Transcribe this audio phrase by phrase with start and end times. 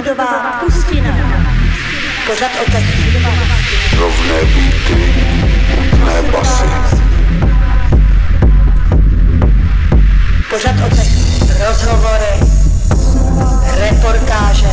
[0.00, 1.16] Osudová pustina.
[2.26, 2.64] Pořad o
[3.98, 5.14] Rovné beaty,
[6.04, 6.64] ne basy.
[10.50, 10.88] Pořad o
[11.66, 12.40] rozhovory,
[13.80, 14.72] reportáže,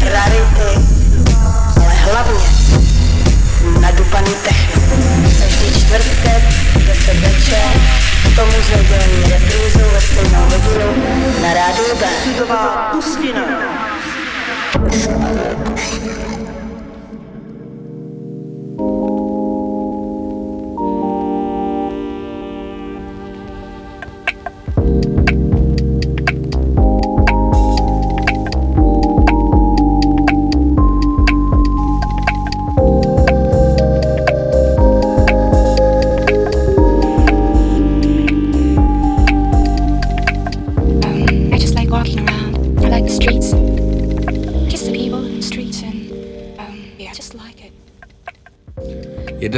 [0.00, 0.86] rarity,
[1.76, 2.46] ale hlavně
[3.80, 4.82] nadupaný techno.
[5.38, 6.42] Každý čtvrtek,
[6.86, 7.70] 10 večer,
[8.22, 10.88] k tomu s nedělní reprízou ve stejnou hodinu
[11.42, 12.06] na rádiu B.
[12.92, 13.42] Pustina.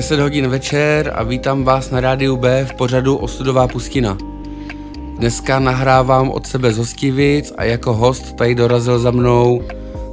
[0.09, 4.19] 10 hodin večer a vítám vás na rádiu B v pořadu Osudová pustina.
[5.19, 9.62] Dneska nahrávám od sebe z Hostivic a jako host tady dorazil za mnou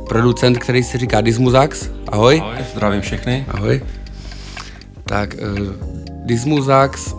[0.10, 1.90] producent, který si říká Dismuzax.
[2.08, 2.42] Ahoj.
[2.44, 3.46] Ahoj, zdravím všechny.
[3.48, 3.82] Ahoj.
[5.06, 5.60] Tak, uh,
[6.26, 7.16] Dismuzax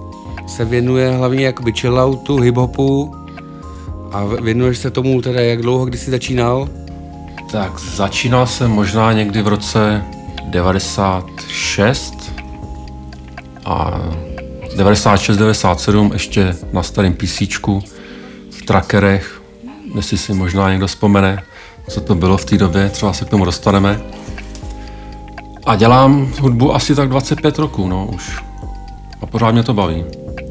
[0.46, 3.14] se věnuje hlavně jakoby chilloutu, hiphopu
[4.12, 6.68] a věnuješ se tomu teda jak dlouho, kdy jsi začínal?
[7.52, 10.02] Tak začínal jsem možná někdy v roce
[10.44, 12.15] 96
[13.66, 14.00] a
[14.76, 17.40] 96-97 ještě na starém PC
[18.50, 19.42] v trackerech,
[19.94, 21.42] jestli si možná někdo vzpomene,
[21.88, 24.00] co to bylo v té době, třeba se k tomu dostaneme.
[25.66, 28.42] A dělám hudbu asi tak 25 roků, no už.
[29.20, 30.04] A pořád mě to baví.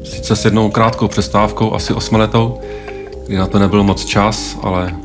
[0.04, 2.60] Sice s jednou krátkou přestávkou, asi osmiletou,
[3.26, 4.96] kdy na to nebyl moc čas, ale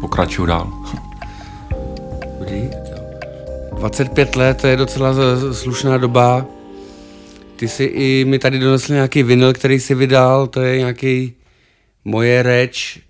[0.00, 0.72] pokračuju dál.
[2.38, 2.70] Dobrý.
[3.78, 5.14] 25 let, to je docela
[5.52, 6.46] slušná doba.
[7.60, 11.32] Ty jsi i mi tady donesl nějaký vinyl, který jsi vydal, to je nějaký
[12.04, 13.00] moje reč.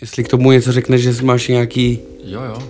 [0.00, 1.98] Jestli k tomu něco řekneš, že máš nějaký...
[2.24, 2.62] Jo, jo.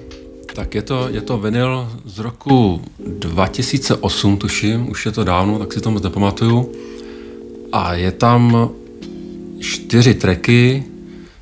[0.55, 2.83] Tak je to, je to vinyl z roku
[3.19, 6.73] 2008, tuším, už je to dávno, tak si to moc nepamatuju.
[7.73, 8.71] A je tam
[9.61, 10.85] čtyři tracky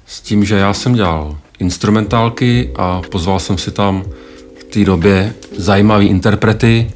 [0.06, 4.04] s tím, že já jsem dělal instrumentálky a pozval jsem si tam
[4.60, 6.90] v té době zajímavý interprety,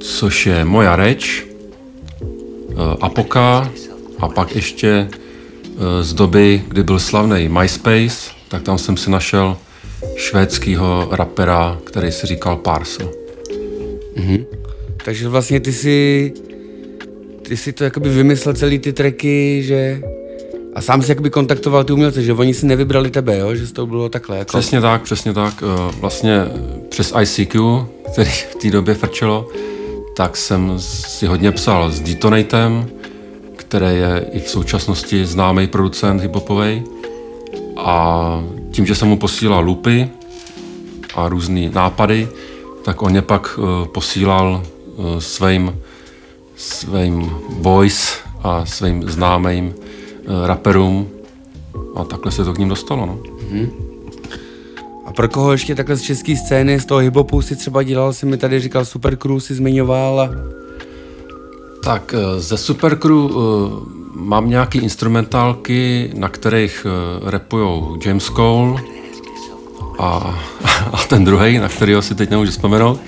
[0.00, 1.51] což je Moja reč,
[3.00, 3.70] Apoka
[4.18, 9.56] a pak ještě eh, z doby, kdy byl slavný MySpace, tak tam jsem si našel
[10.16, 13.10] švédského rapera, který si říkal Parcel.
[15.04, 16.32] Takže vlastně ty jsi...
[17.42, 20.00] Ty jsi to jakoby vymyslel celý ty tracky, že...
[20.74, 23.54] A sám jsi jakoby kontaktoval ty umělce, že oni si nevybrali tebe, jo?
[23.54, 24.38] Že to bylo takhle.
[24.38, 24.48] Jako...
[24.58, 25.62] Přesně tak, přesně tak.
[25.62, 26.40] Eh, Vlastně
[26.88, 29.48] přes ICQ, který v té době frčelo,
[30.14, 32.90] tak jsem si hodně psal s Detonatem,
[33.56, 36.82] který je i v současnosti známý producent hiphopovej.
[37.76, 40.10] A tím, že jsem mu posílal loopy
[41.14, 42.28] a různé nápady,
[42.84, 45.78] tak on mě pak eh, posílal eh, svým,
[46.56, 51.08] svým boys a svým známým eh, raperům
[51.96, 53.06] a takhle se to k ním dostalo.
[53.06, 53.18] No.
[55.04, 58.26] A pro koho ještě takhle z české scény, z toho hiphopu si třeba dělal, si
[58.26, 60.30] mi tady říkal Super Crew, si zmiňoval a...
[61.84, 63.34] Tak eh, ze Supercrew eh,
[64.14, 68.82] mám nějaký instrumentálky, na kterých eh, rapujou James Cole
[69.98, 70.38] a,
[70.92, 73.00] a ten druhý, na kterého si teď nemůžu vzpomenout,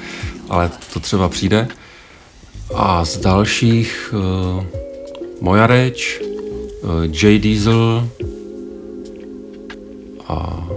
[0.49, 1.69] ale to třeba přijde.
[2.75, 4.67] A z dalších eh,
[5.41, 6.21] Moja reč,
[7.23, 8.09] J Diesel
[10.29, 10.69] a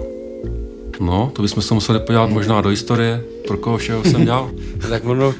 [0.99, 4.51] no, to bychom se museli podívat možná do historie, pro koho všeho jsem dělal.
[4.89, 5.33] Tak ono,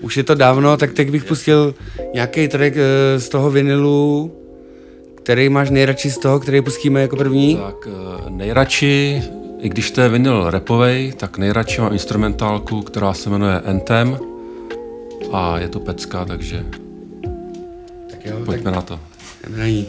[0.00, 1.74] už je to dávno, tak teď bych pustil
[2.14, 4.32] nějaký track eh, z toho vinilu,
[5.14, 7.56] který máš nejradši z toho, který pustíme jako první.
[7.56, 9.22] Tak eh, nejradši,
[9.60, 14.18] i když to je vinyl repovej, tak nejradši mám instrumentálku, která se jmenuje Anthem
[15.32, 16.64] a je to pecka, takže
[18.10, 19.00] Tak jo, pojďme na to.
[19.42, 19.86] tak jdeme na ní.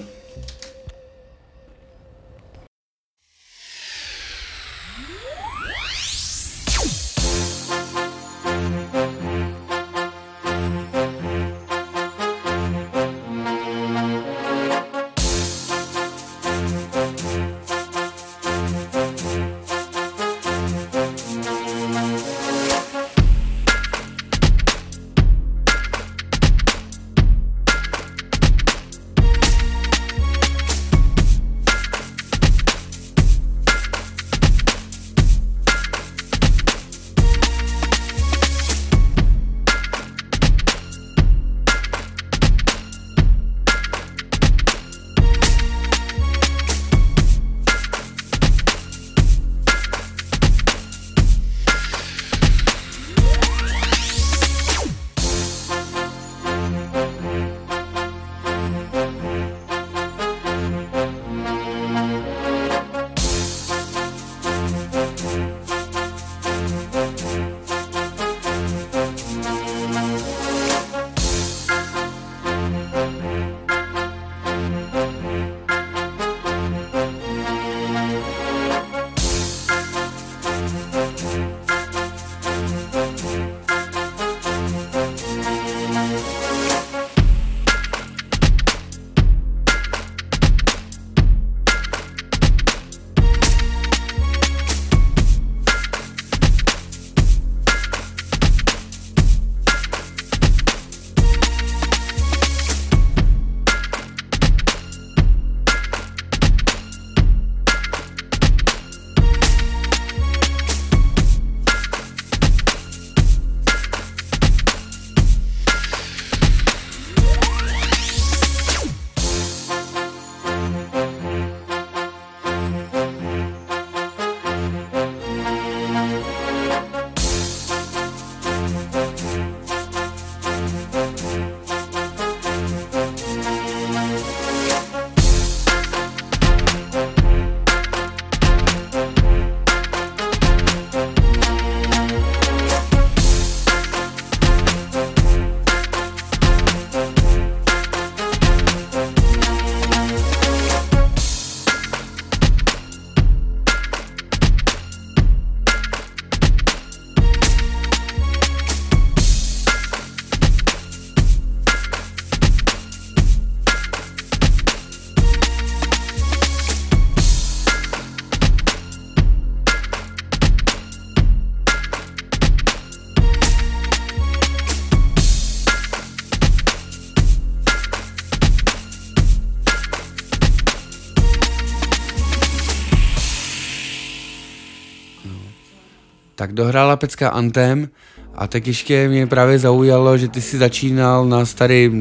[186.35, 187.89] Tak dohrála pecka Antem
[188.35, 191.91] a tak ještě mě právě zaujalo, že ty si začínal na starý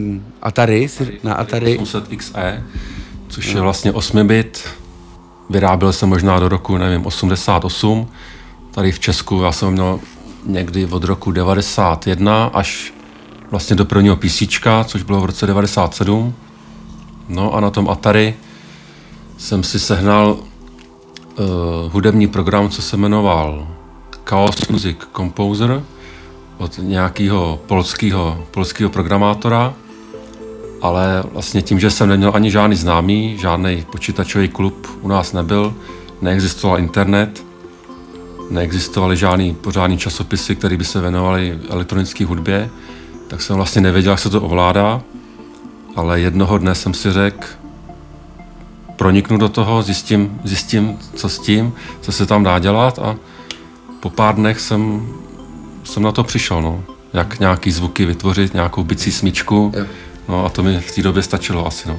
[0.42, 1.78] Atari, si- na Atari.
[1.78, 2.62] 800XE,
[3.28, 4.68] což je vlastně 8 bit.
[5.50, 8.08] Vyráběl jsem možná do roku, nevím, 88.
[8.70, 10.00] Tady v Česku já jsem měl
[10.46, 12.92] někdy od roku 91 až
[13.50, 14.42] vlastně do prvního PC,
[14.84, 16.34] což bylo v roce 97.
[17.28, 18.34] No a na tom Atari
[19.38, 20.42] jsem si sehnal uh,
[21.92, 23.68] hudební program, co se jmenoval
[24.24, 25.82] Chaos Music Composer
[26.58, 29.74] od nějakého polského, polského programátora,
[30.82, 35.74] ale vlastně tím, že jsem neměl ani žádný známý, žádný počítačový klub u nás nebyl,
[36.20, 37.44] neexistoval internet,
[38.50, 42.70] neexistovaly žádný pořádný časopisy, které by se věnovaly elektronické hudbě,
[43.28, 45.02] tak jsem vlastně nevěděl, jak se to ovládá,
[45.96, 47.46] ale jednoho dne jsem si řekl,
[48.96, 53.16] proniknu do toho, zjistím, zjistím, co s tím, co se tam dá dělat a
[54.02, 55.08] po pár dnech jsem,
[55.84, 56.84] jsem na to přišel, no.
[57.12, 59.84] Jak nějaký zvuky vytvořit, nějakou bicí smyčku, Jo.
[60.28, 61.98] no a to mi v té době stačilo asi, no.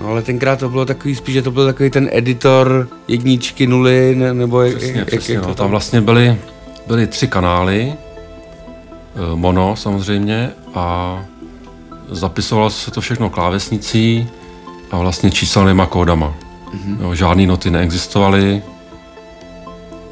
[0.00, 4.14] No ale tenkrát to bylo takový spíš, že to byl takový ten editor jedničky, nuly,
[4.16, 5.48] ne, nebo jak, Přesně, jak, přesně, jak no.
[5.48, 6.38] to Tam vlastně byly,
[6.86, 7.96] byly tři kanály, eh,
[9.34, 11.18] mono samozřejmě a
[12.08, 14.28] zapisovalo se to všechno klávesnicí
[14.90, 16.34] a vlastně číselnýma kódama.
[16.74, 17.02] Mm-hmm.
[17.02, 18.62] Jo, žádný noty neexistovaly,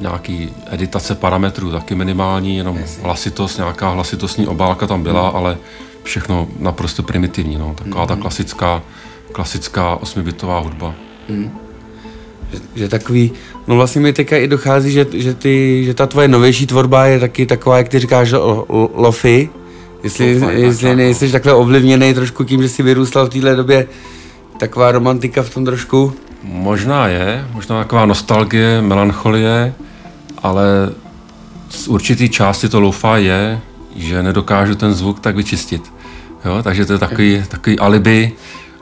[0.01, 5.57] nějaký editace parametrů taky minimální, jenom hlasitost, nějaká hlasitostní obálka tam byla, ale
[6.03, 7.75] všechno naprosto primitivní, no.
[7.75, 8.83] taková ta klasická,
[9.33, 10.95] klasická osmibitová hudba.
[12.75, 13.33] že takový,
[13.67, 17.21] no vlastně mi teďka i dochází, že, že, ty, že ta tvoje novější tvorba je
[17.21, 19.51] taky taková, jak ty říkáš, lo- lo- lofi,
[20.03, 20.97] jestli, tak, jestli tak, no.
[20.97, 23.87] nejsi takhle ovlivněný trošku tím, že jsi vyrůstal v téhle době,
[24.59, 26.13] taková romantika v tom trošku.
[26.43, 29.75] Možná je, možná taková nostalgie, melancholie,
[30.43, 30.91] ale
[31.69, 33.61] z určitý části to lo je,
[33.97, 35.93] že nedokážu ten zvuk tak vyčistit.
[36.45, 36.63] Jo?
[36.63, 38.33] Takže to je takový, takový alibi,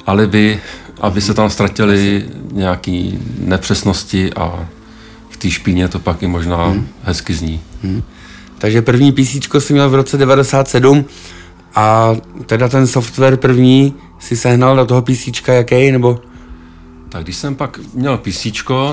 [0.06, 0.60] alibi,
[1.00, 4.68] aby se tam ztratily nějaké nepřesnosti a
[5.30, 7.60] v té špíně to pak i možná hezky zní.
[8.58, 11.04] Takže první PC jsi měl v roce 97
[11.74, 16.20] a teda ten software první si sehnal do toho PC jaký, nebo
[17.08, 18.46] Tak když jsem pak měl PC,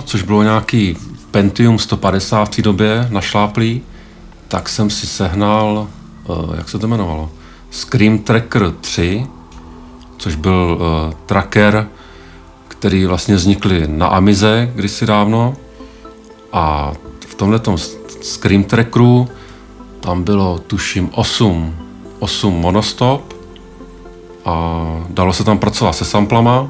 [0.05, 0.97] což bylo nějaký
[1.31, 3.81] Pentium 150 v té době našláplý,
[4.47, 5.87] tak jsem si sehnal,
[6.27, 7.31] uh, jak se to jmenovalo,
[7.71, 9.27] Scream Tracker 3,
[10.17, 11.87] což byl uh, tracker,
[12.67, 15.55] který vlastně vznikly na Amize kdysi dávno.
[16.53, 16.93] A
[17.27, 17.61] v tomhle
[18.21, 19.27] Scream Trackeru
[19.99, 21.75] tam bylo, tuším, 8,
[22.19, 23.33] 8 monostop
[24.45, 26.69] a dalo se tam pracovat se samplama,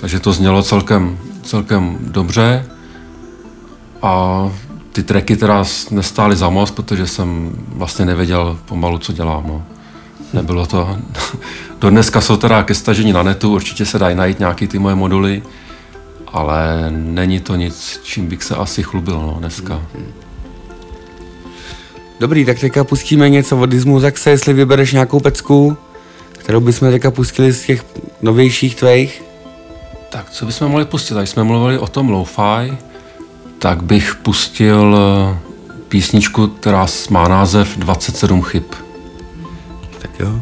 [0.00, 2.66] takže to znělo celkem, celkem dobře.
[4.02, 4.42] A
[4.92, 9.44] ty tracky teda nestály za moc, protože jsem vlastně nevěděl pomalu, co dělám.
[9.46, 9.64] No.
[10.32, 10.96] Nebylo to...
[11.80, 14.94] Do dneska jsou teda ke stažení na netu, určitě se dají najít nějaký ty moje
[14.94, 15.42] moduly,
[16.26, 19.82] ale není to nic, čím bych se asi chlubil no, dneska.
[22.20, 25.76] Dobrý, tak teďka pustíme něco od Dismu Zaxe, jestli vybereš nějakou pecku,
[26.32, 27.84] kterou bychom teďka pustili z těch
[28.22, 29.27] novějších tvých.
[30.08, 31.14] Tak co bychom mohli pustit?
[31.14, 32.78] Když jsme mluvili o tom lo-fi,
[33.58, 35.38] tak bych pustil eh,
[35.88, 38.64] písničku, která má název 27 chyb.
[39.98, 40.40] Tak jo.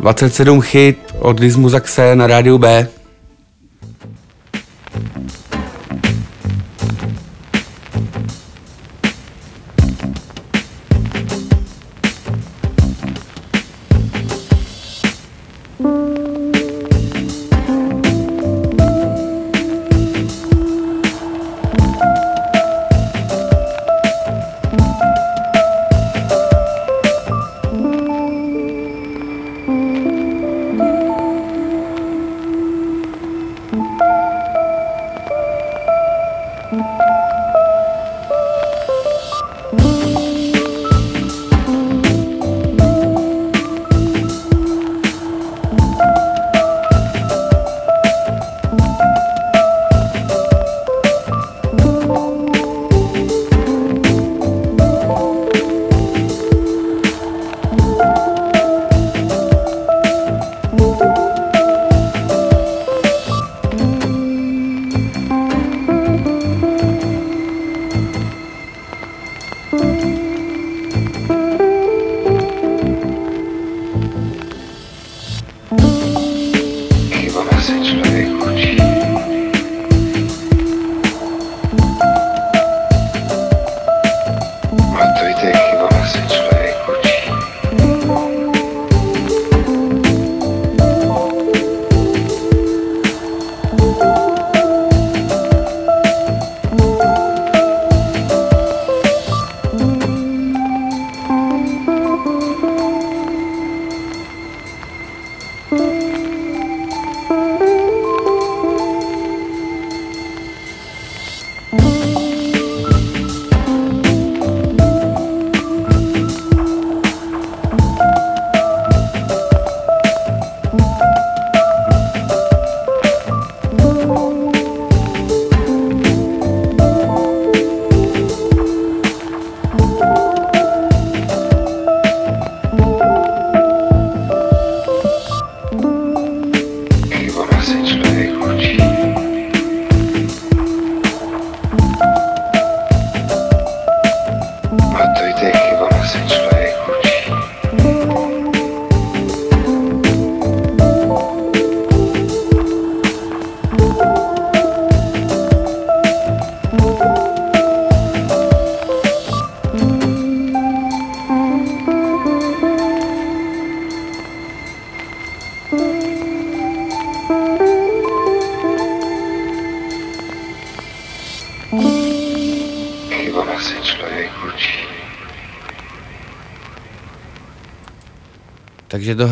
[0.00, 2.88] 27 chyb od Dismu Zaxe na rádiu B.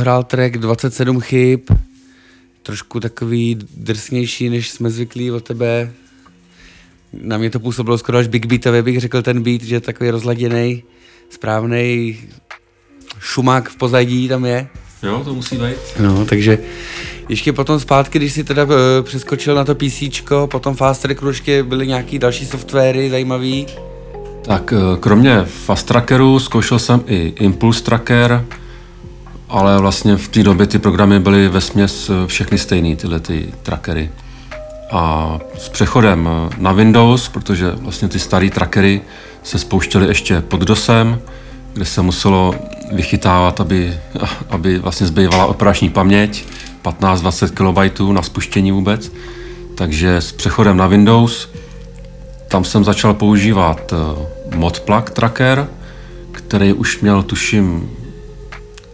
[0.07, 1.61] Dohrál track 27 chyb,
[2.63, 5.91] trošku takový drsnější, než jsme zvyklí od tebe.
[7.13, 10.11] Na mě to působilo skoro až big beatově, bych řekl ten beat, že je takový
[10.11, 10.83] rozladěný,
[11.31, 12.19] správný
[13.21, 14.69] šumák v pozadí tam je.
[15.03, 15.77] Jo, to musí být.
[16.01, 16.59] No, takže
[17.29, 18.71] ještě potom zpátky, když si teda uh,
[19.03, 20.03] přeskočil na to PC,
[20.47, 23.67] potom Fast Tracku ještě byly nějaký další softwary zajímavý.
[24.43, 28.45] Tak eh, kromě Fast Trackeru zkoušel jsem i Impulse Tracker,
[29.49, 34.11] ale vlastně v té době ty programy byly ve směs všechny stejný, tyhle ty trackery.
[34.91, 39.01] A s přechodem eh, na Windows, protože vlastně ty staré trackery
[39.43, 41.21] se spouštěly ještě pod DOSem,
[41.73, 42.55] kde se muselo
[42.93, 43.97] vychytávat, aby,
[44.51, 46.45] aby vlastně zbývala operační paměť,
[46.83, 49.13] 15-20 KB na spuštění vůbec.
[49.75, 51.49] Takže s přechodem na Windows
[52.49, 55.69] tam jsem začal používat eh, Modplug Tracker,
[56.33, 57.91] který už měl tuším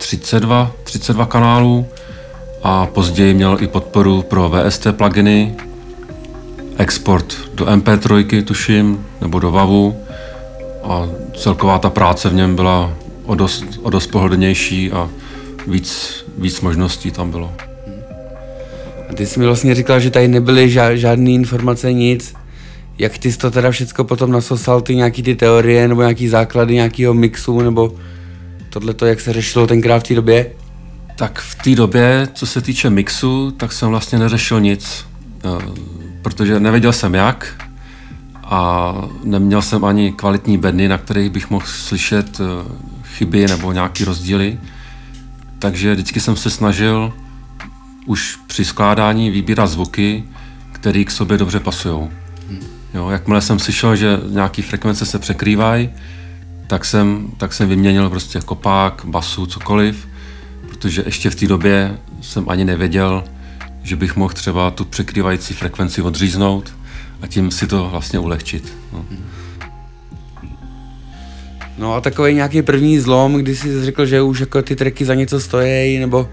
[0.02, 1.86] 32, 32 kanálů
[2.62, 5.54] a později měl i podporu pro VST pluginy,
[6.78, 9.96] export do MP3 tuším, nebo do WAVu
[10.82, 12.92] a celková ta práce v něm byla
[13.26, 15.08] o dost, o dost pohodlnější a
[15.66, 17.52] víc, víc možností tam bylo.
[19.10, 22.34] A ty jsi mi vlastně říkal, že tady nebyly ža- žádné informace, nic.
[22.98, 26.74] Jak ty jsi to teda všecko potom nasosal, ty nějaký ty teorie, nebo nějaký základy
[26.74, 27.92] nějakého mixu, nebo
[28.72, 30.52] tohle jak se řešilo tenkrát v té době?
[31.16, 35.06] Tak v té době, co se týče mixu, tak jsem vlastně neřešil nic,
[35.44, 35.48] eh,
[36.22, 37.62] protože nevěděl jsem jak
[38.44, 42.44] a neměl jsem ani kvalitní bedny, na kterých bych mohl slyšet eh,
[43.04, 44.58] chyby nebo nějaké rozdíly.
[45.58, 47.12] Takže vždycky jsem se snažil
[48.06, 50.24] už při skládání vybírat zvuky,
[50.72, 52.08] které k sobě dobře pasují.
[52.94, 55.90] Jo, jakmile jsem slyšel, že nějaké frekvence se překrývají,
[56.72, 60.08] tak jsem, tak jsem vyměnil prostě kopák, basu, cokoliv,
[60.68, 63.24] protože ještě v té době jsem ani nevěděl,
[63.82, 66.74] že bych mohl třeba tu překrývající frekvenci odříznout
[67.22, 68.72] a tím si to vlastně ulehčit.
[68.92, 69.04] No.
[71.78, 75.14] No a takový nějaký první zlom, kdy jsi řekl, že už jako ty tracky za
[75.14, 76.28] něco stojí, nebo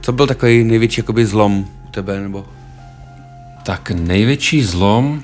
[0.00, 2.46] co byl takový největší jakoby zlom u tebe, nebo?
[3.62, 5.22] Tak největší zlom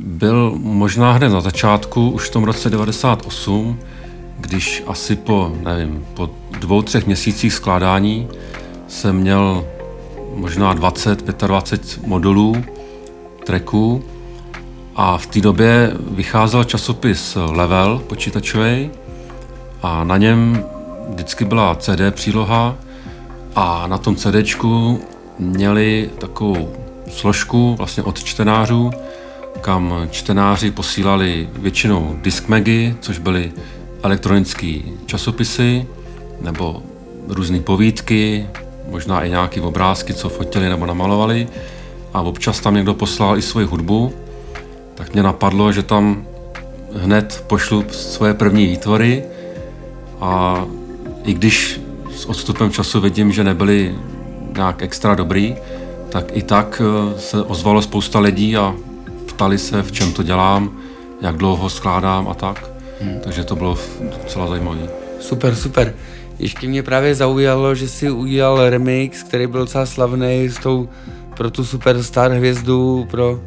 [0.00, 3.78] byl možná hned na začátku, už v tom roce 98,
[4.40, 8.28] když asi po, nevím, po dvou, třech měsících skládání
[8.88, 9.64] jsem měl
[10.34, 12.64] možná 20, 25 modulů,
[13.46, 14.04] tracků
[14.96, 18.90] a v té době vycházel časopis Level počítačový
[19.82, 20.64] a na něm
[21.08, 22.76] vždycky byla CD příloha
[23.56, 25.00] a na tom CDčku
[25.38, 26.72] měli takovou
[27.10, 28.90] složku vlastně od čtenářů,
[29.64, 33.52] kam čtenáři posílali většinou diskmegy, což byly
[34.02, 35.86] elektronické časopisy
[36.40, 36.82] nebo
[37.28, 38.46] různé povídky,
[38.90, 41.48] možná i nějaké obrázky, co fotili nebo namalovali.
[42.14, 44.12] A občas tam někdo poslal i svoji hudbu,
[44.94, 46.26] tak mě napadlo, že tam
[46.94, 49.24] hned pošlu svoje první výtvory
[50.20, 50.64] a
[51.24, 51.80] i když
[52.14, 53.94] s odstupem času vidím, že nebyly
[54.56, 55.56] nějak extra dobrý,
[56.08, 58.74] tak i tak eh, se ozvalo spousta lidí a
[59.34, 60.70] ptali se, v čem to dělám,
[61.20, 62.70] jak dlouho skládám a tak.
[63.00, 63.20] Hmm.
[63.24, 63.78] Takže to bylo
[64.22, 64.88] docela zajímavé.
[65.20, 65.94] Super, super.
[66.38, 70.88] Ještě mě právě zaujalo, že si udělal remix, který byl docela slavný s tou
[71.36, 73.40] pro tu superstar hvězdu, pro,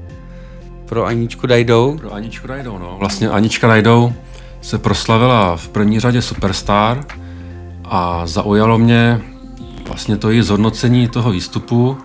[0.86, 1.98] pro Aničku Dajdou.
[1.98, 2.96] Pro Aničku Dajdou, no.
[3.00, 4.14] Vlastně Anička Dajdou
[4.62, 7.06] se proslavila v první řadě Superstar
[7.86, 9.22] a zaujalo mě
[9.88, 11.98] vlastně to její zhodnocení toho výstupu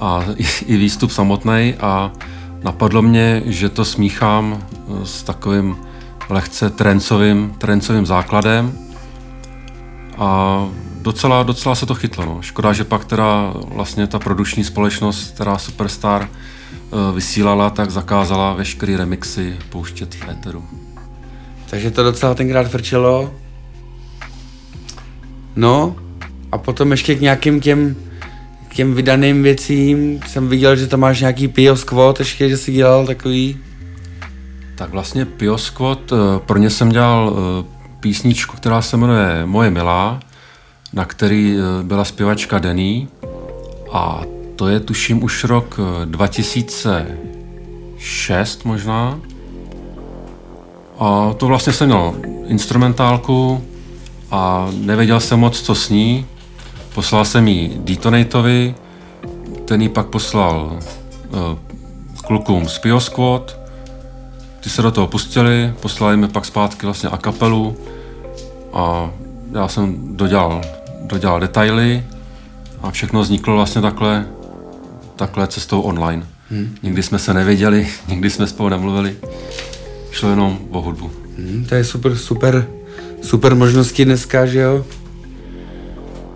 [0.00, 0.24] a
[0.66, 2.12] i výstup samotný a
[2.62, 4.66] napadlo mě, že to smíchám
[5.04, 5.76] s takovým
[6.28, 8.78] lehce trencovým, trencovým základem
[10.18, 10.68] a
[11.02, 12.24] docela, docela se to chytlo.
[12.24, 12.42] No.
[12.42, 18.96] Škoda, že pak teda vlastně ta produkční společnost, která Superstar eh, vysílala, tak zakázala veškeré
[18.96, 20.64] remixy pouštět v éteru.
[21.70, 23.34] Takže to docela tenkrát frčelo.
[25.56, 25.96] No,
[26.52, 27.96] a potom ještě k nějakým těm,
[28.68, 32.72] k těm vydaným věcím jsem viděl, že tam máš nějaký Pio Squad, ještě, že jsi
[32.72, 33.58] dělal takový.
[34.74, 37.40] Tak vlastně Pio Squad, eh, pro ně jsem dělal eh,
[38.00, 40.20] písničku, která se jmenuje Moje milá,
[40.92, 43.08] na který eh, byla zpěvačka Denny
[43.92, 44.22] a
[44.56, 49.20] to je tuším už rok 2006 možná.
[50.98, 52.14] A to vlastně jsem měl
[52.46, 53.64] instrumentálku
[54.30, 56.26] a nevěděl jsem moc, co s ní.
[56.98, 58.74] Poslal jsem ji Detonatovi,
[59.64, 60.78] ten ji pak poslal
[61.28, 61.38] uh,
[62.26, 63.58] klukům z Pio Squad,
[64.60, 67.76] ty se do toho pustili, poslali mi pak zpátky vlastně a kapelu
[68.72, 69.10] a
[69.52, 70.62] já jsem dodělal,
[71.00, 72.04] dodělal detaily
[72.82, 74.26] a všechno vzniklo vlastně takhle,
[75.16, 76.26] takhle cestou online.
[76.50, 76.76] Hmm.
[76.82, 79.16] Nikdy jsme se nevěděli, nikdy jsme spolu nemluvili,
[80.10, 81.10] šlo jenom o hudbu.
[81.36, 82.68] Hmm, to je super, super,
[83.22, 84.84] super možnosti dneska, že jo?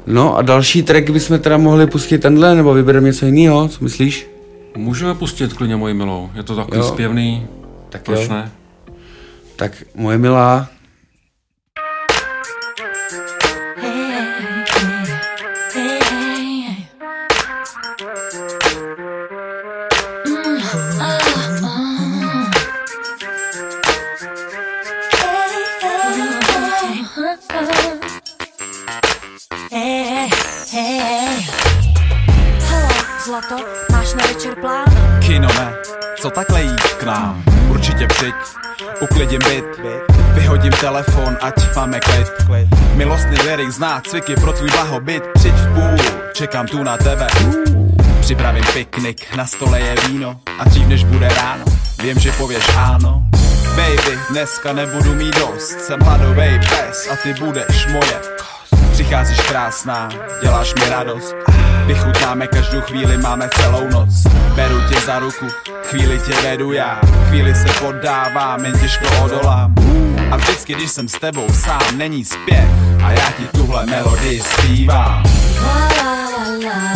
[0.07, 4.31] No a další track bychom teda mohli pustit tenhle, nebo vybereme něco jiného, co myslíš?
[4.77, 6.85] Můžeme pustit klidně moji milou, je to takový Jo.
[6.85, 7.47] zpěvný,
[7.91, 8.29] Tak proč jo.
[8.35, 8.51] ne?
[9.57, 10.69] Tak moje milá,
[33.43, 34.85] zlato, máš na večer plán?
[35.21, 35.75] Kino ne,
[36.21, 37.43] co takhle jít k nám?
[37.69, 38.35] Určitě přijď,
[39.01, 39.65] uklidím byt,
[40.35, 42.29] vyhodím telefon, ať máme klid.
[42.95, 47.27] Milostný lirik zná cviky pro tvůj blahobyt, přijď v půl, čekám tu na tebe.
[48.21, 51.65] Připravím piknik, na stole je víno a dřív než bude ráno,
[52.03, 53.23] vím, že pověš ano.
[53.77, 58.21] Baby, dneska nebudu mít dost, jsem hladovej pes a ty budeš moje.
[58.93, 60.09] Přicházíš krásná,
[60.43, 61.35] děláš mi radost.
[61.87, 64.11] Vychutnáme každou chvíli, máme celou noc.
[64.55, 65.47] Beru tě za ruku,
[65.85, 67.01] chvíli tě vedu já.
[67.29, 69.75] Chvíli se poddávám, jen těžko odolám.
[70.31, 72.69] A vždycky, když jsem s tebou sám, není zpěv
[73.05, 75.23] A já ti tuhle melodii zpívám.
[75.63, 76.92] Má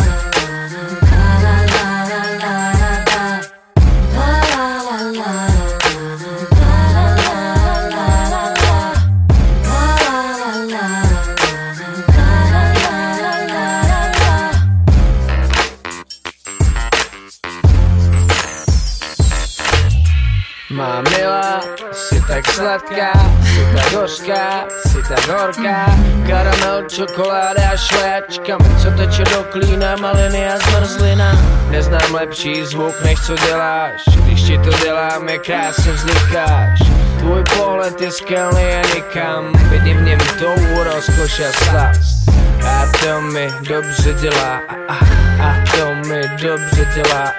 [25.07, 25.85] tak horká
[26.27, 31.31] Karamel, čokoláda a šlejačka Co teče do klína, maliny a zmrzlina.
[31.69, 34.01] Neznám lepší zvuk, než co děláš.
[34.25, 36.79] Když ti to dělám, jak krásně vznikáš
[37.19, 39.53] Tvůj pohled je skelný a nikam.
[39.69, 42.27] Vidím v něm touhu, rozkoš a slast
[42.67, 44.61] a to mi dobře dělá,
[45.39, 47.33] a, to mi dobře dělá.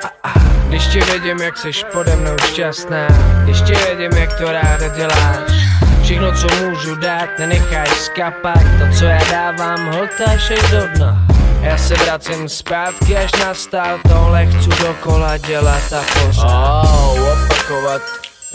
[0.68, 3.06] Když tě vidím, jak seš pode mnou šťastná,
[3.44, 5.77] když tě vidím, jak to ráda děláš.
[6.08, 11.26] Všechno, co můžu dát, nenechaj skapat, to, co já dávám, hltáš až do dna.
[11.60, 16.84] Já se vracím zpátky, až nastal, tohle chci dokola dělat a pořád.
[16.84, 18.02] Oh, opakovat,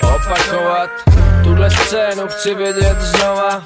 [0.04, 0.89] opakovat,
[1.44, 3.63] tuhle scénu chci vidět znova,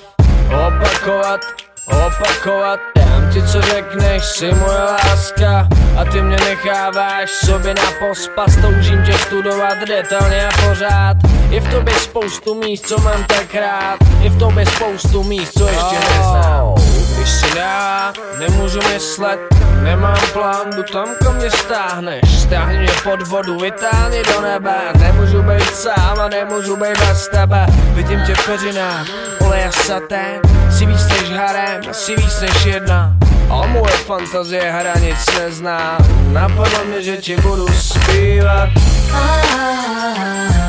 [0.68, 1.42] opakovat,
[1.88, 5.68] opakovat Dám ti, co řekneš, si moje láska.
[5.98, 11.18] A ty mě necháváš sobě na pospas Toužím tě studovat detailně a pořád.
[11.50, 13.98] Je v tobě spoustu míst, co mám tak rád.
[14.22, 16.76] Je v tobě spoustu míst, co ještě neznám.
[17.16, 22.40] Když si dá, nemůžu myslet Nemám plán, jdu tam, kam mě stáhneš.
[22.40, 24.76] Stáhni mě pod vodu, vytáhni do nebe.
[25.00, 27.66] Nemůžu být sám a nemůžu být bez tebe.
[27.70, 29.08] Vidím tě v peřinách,
[29.40, 30.42] olej a satén
[30.78, 33.14] Si víc než harem, si víc než jedna.
[33.50, 35.98] A moje fantazie hranic nezná.
[36.28, 38.70] Napadlo mě, že ti budu zpívat.
[38.74, 40.67] Přicházím do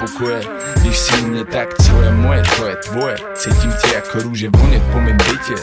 [0.00, 0.40] pokoje,
[0.76, 3.16] když si mě tak, co je moje, to je tvoje.
[3.34, 5.54] Cítím tě jako růže vonět po mém bytě.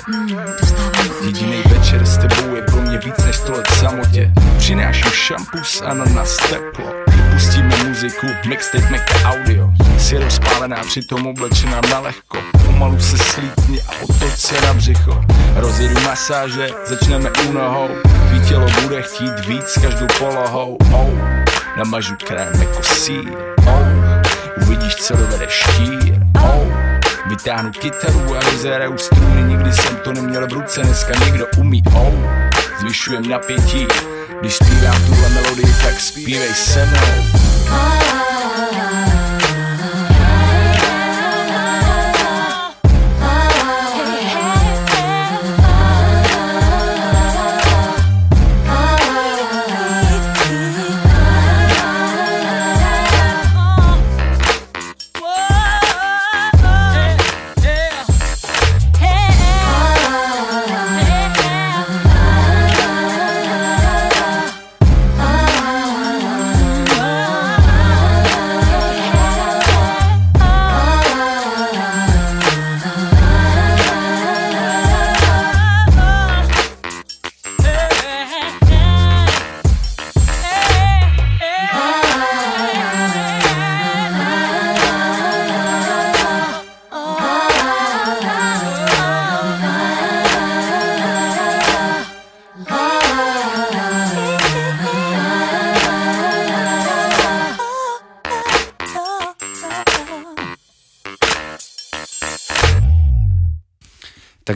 [1.25, 4.31] Jediný večer s tebou je pro mě víc než sto let samotě.
[4.57, 6.85] Přináším šampus a na teplo.
[7.33, 9.69] Pustíme muziku, mixtape, meka audio.
[9.97, 12.37] Si rozpálená, přitom oblečená na lehko.
[12.65, 15.21] Pomalu se slítni a otoč se na břicho.
[15.55, 17.89] Rozjedu masáže, začneme u nohou.
[18.29, 20.77] Tvý tělo bude chtít víc každou polohou.
[20.93, 21.09] Oh.
[21.77, 23.31] Namažu krém jako sír.
[23.67, 24.06] Oh.
[24.87, 26.67] Uvidíš, co dovede štír oh.
[27.29, 32.13] Vytáhnu kytaru a rozeraju struny Nikdy jsem to neměl v ruce, dneska někdo umí oh.
[32.79, 33.87] Zvyšujem napětí
[34.39, 38.06] Když zpívám tuhle melodii, tak zpívej se mnou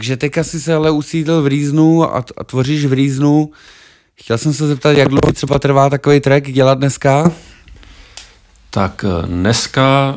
[0.02, 3.52] Takže teďka jsi se ale usídl v Rýznu a, a tvoříš v Rýznu.
[4.16, 7.32] Chtěl jsem se zeptat, jak dlouho třeba trvá takový track dělat dneska?
[8.70, 10.16] Tak eh, dneska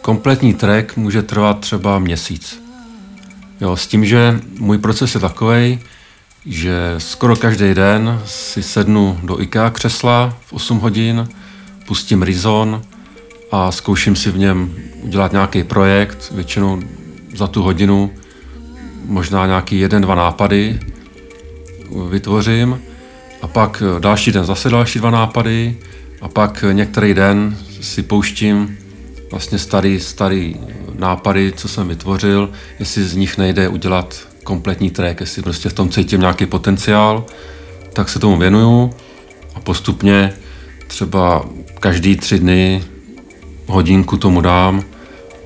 [0.00, 2.62] kompletní track může trvat třeba měsíc.
[3.60, 5.80] Jo, s tím, že můj proces je takový,
[6.46, 11.28] že skoro každý den si sednu do IKEA křesla v 8 hodin,
[11.86, 12.82] pustím Rizon
[13.50, 16.80] a zkouším si v něm udělat nějaký projekt, většinou
[17.34, 18.10] za tu hodinu
[19.04, 20.80] možná nějaký jeden, dva nápady
[22.08, 22.80] vytvořím
[23.42, 25.76] a pak další den zase další dva nápady
[26.20, 28.78] a pak některý den si pouštím
[29.30, 30.56] vlastně starý, starý
[30.98, 35.88] nápady, co jsem vytvořil, jestli z nich nejde udělat kompletní track, jestli prostě v tom
[35.88, 37.24] cítím nějaký potenciál,
[37.92, 38.90] tak se tomu věnuju
[39.54, 40.32] a postupně
[40.86, 41.44] třeba
[41.80, 42.84] každý tři dny
[43.66, 44.82] hodinku tomu dám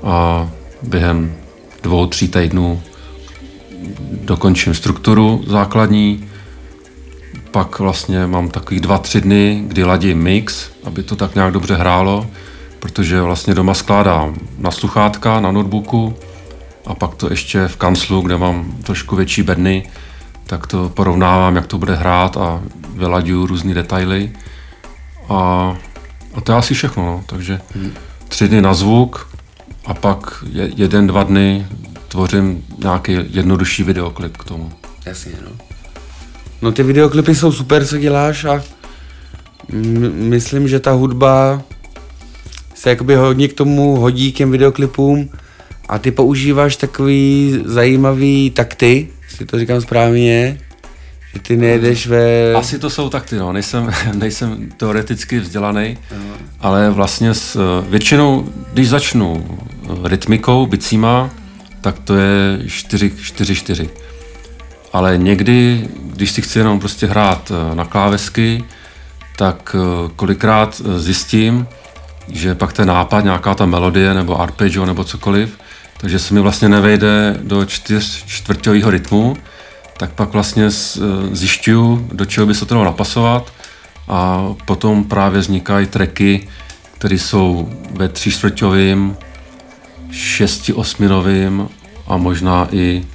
[0.03, 0.49] a
[0.83, 1.38] během
[1.83, 2.83] dvou, tří týdnů
[4.25, 6.29] dokončím strukturu základní,
[7.51, 11.75] pak vlastně mám takový dva, tři dny, kdy ladím mix, aby to tak nějak dobře
[11.75, 12.27] hrálo,
[12.79, 16.15] protože vlastně doma skládám na sluchátka, na notebooku
[16.87, 19.91] a pak to ještě v kanclu, kde mám trošku větší bedny,
[20.47, 22.61] tak to porovnávám, jak to bude hrát a
[22.95, 24.33] vylaďuju různé detaily.
[25.29, 25.35] A,
[26.35, 27.23] a to je asi všechno, no.
[27.27, 27.61] takže
[28.29, 29.29] tři dny na zvuk,
[29.89, 31.67] a pak je, jeden, dva dny
[32.09, 34.73] tvořím nějaký jednodušší videoklip k tomu.
[35.07, 35.51] Jasně, no.
[36.63, 38.63] No ty videoklipy jsou super, co děláš a
[39.73, 41.63] m- myslím, že ta hudba
[42.75, 45.29] se jakoby hodně k tomu hodí k těm videoklipům
[45.89, 50.59] a ty používáš takový zajímavý takty, si to říkám správně,
[51.35, 52.55] že ty nejedeš ve...
[52.55, 53.53] Asi to jsou takty, no.
[53.53, 55.99] Nejsem, nejsem teoreticky vzdělaný,
[56.61, 59.59] ale vlastně s, většinou, když začnu
[60.05, 61.31] rytmikou, bicíma,
[61.81, 63.89] tak to je 4-4-4.
[64.93, 68.65] Ale někdy, když si chci jenom prostě hrát eh, na klávesky,
[69.37, 71.67] tak eh, kolikrát eh, zjistím,
[72.29, 75.59] že pak ten nápad, nějaká ta melodie nebo arpeggio nebo cokoliv,
[76.01, 79.37] takže se mi vlastně nevejde do čtyř čtvrťového rytmu,
[79.97, 80.71] tak pak vlastně
[81.33, 83.53] zjišťuju, do čeho by se to dalo napasovat
[84.09, 86.49] a potom právě vznikají tracky,
[86.99, 89.17] které jsou ve tři čtvrťovým,
[90.11, 91.69] šesti osminovým
[92.07, 93.07] a možná i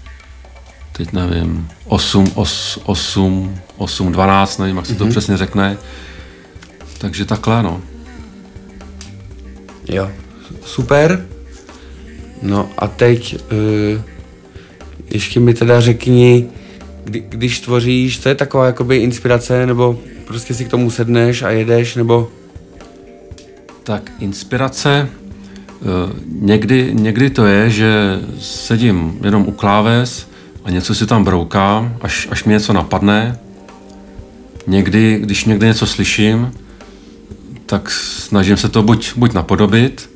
[0.97, 5.09] teď nevím, 8, 8, 8, 8 12, nevím, jak se to mm-hmm.
[5.09, 5.77] přesně řekne.
[6.97, 7.81] Takže takhle, no.
[9.89, 10.11] Jo,
[10.65, 11.25] super.
[12.41, 14.01] No a teď uh,
[15.09, 16.49] ještě mi teda řekni,
[17.03, 21.49] kdy, když tvoříš, to je taková jakoby inspirace, nebo prostě si k tomu sedneš a
[21.49, 22.31] jedeš, nebo...
[23.83, 25.09] Tak inspirace,
[26.27, 30.27] někdy, někdy to je, že sedím jenom u kláves
[30.63, 33.39] a něco si tam broukám, až, až mi něco napadne.
[34.67, 36.51] Někdy, když někde něco slyším,
[37.65, 40.09] tak snažím se to buď, buď napodobit,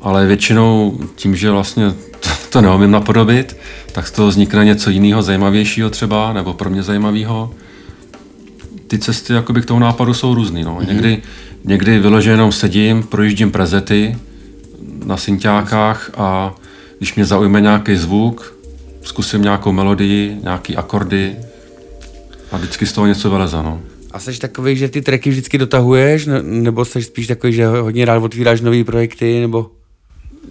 [0.00, 3.56] ale většinou tím, že vlastně to, to neumím napodobit,
[3.92, 7.54] tak z toho vznikne něco jiného, zajímavějšího třeba, nebo pro mě zajímavého.
[8.88, 10.64] Ty cesty jakoby k tomu nápadu jsou různý.
[10.64, 10.78] No.
[10.78, 10.88] Mm-hmm.
[10.88, 11.22] Někdy,
[11.64, 14.16] někdy vyloženě jenom sedím, projíždím prezety
[15.06, 16.54] na synťákách a
[16.98, 18.56] když mě zaujme nějaký zvuk,
[19.02, 21.36] zkusím nějakou melodii, nějaký akordy
[22.52, 23.56] a vždycky z toho něco vyleze.
[23.56, 23.80] No.
[24.12, 28.22] A jsi takový, že ty tracky vždycky dotahuješ, nebo jsi spíš takový, že hodně rád
[28.22, 29.70] otvíráš nové projekty, nebo?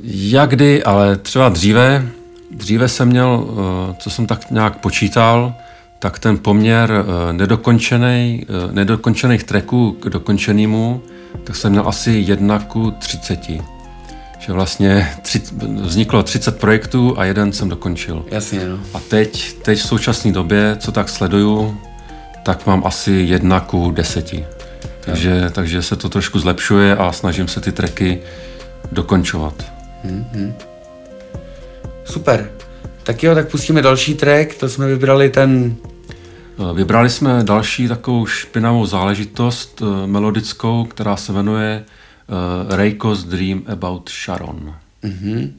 [0.04, 2.10] Jak kdy, ale třeba dříve,
[2.52, 5.54] dříve jsem měl, eh, co jsem tak nějak počítal,
[6.00, 11.02] tak ten poměr eh, nedokončený, eh, nedokončených tracků k dokončenému,
[11.44, 13.75] tak jsem měl asi 1 ku 30.
[14.46, 15.42] Že vlastně tři,
[15.82, 18.26] vzniklo 30 projektů a jeden jsem dokončil.
[18.32, 18.80] Jasně, no.
[18.94, 21.78] A teď, teď v současné době, co tak sleduju,
[22.44, 24.34] tak mám asi 1 ku 10.
[25.00, 28.20] Takže, takže se to trošku zlepšuje a snažím se ty tracky
[28.92, 29.66] dokončovat.
[32.06, 32.52] Super.
[33.04, 35.76] Tak jo, tak pustíme další track, to jsme vybrali ten,
[36.74, 41.84] Vybrali jsme další takovou špinavou záležitost eh, melodickou, která se jmenuje
[42.30, 44.74] eh, Reiko's Dream About Sharon.
[45.02, 45.54] Tohle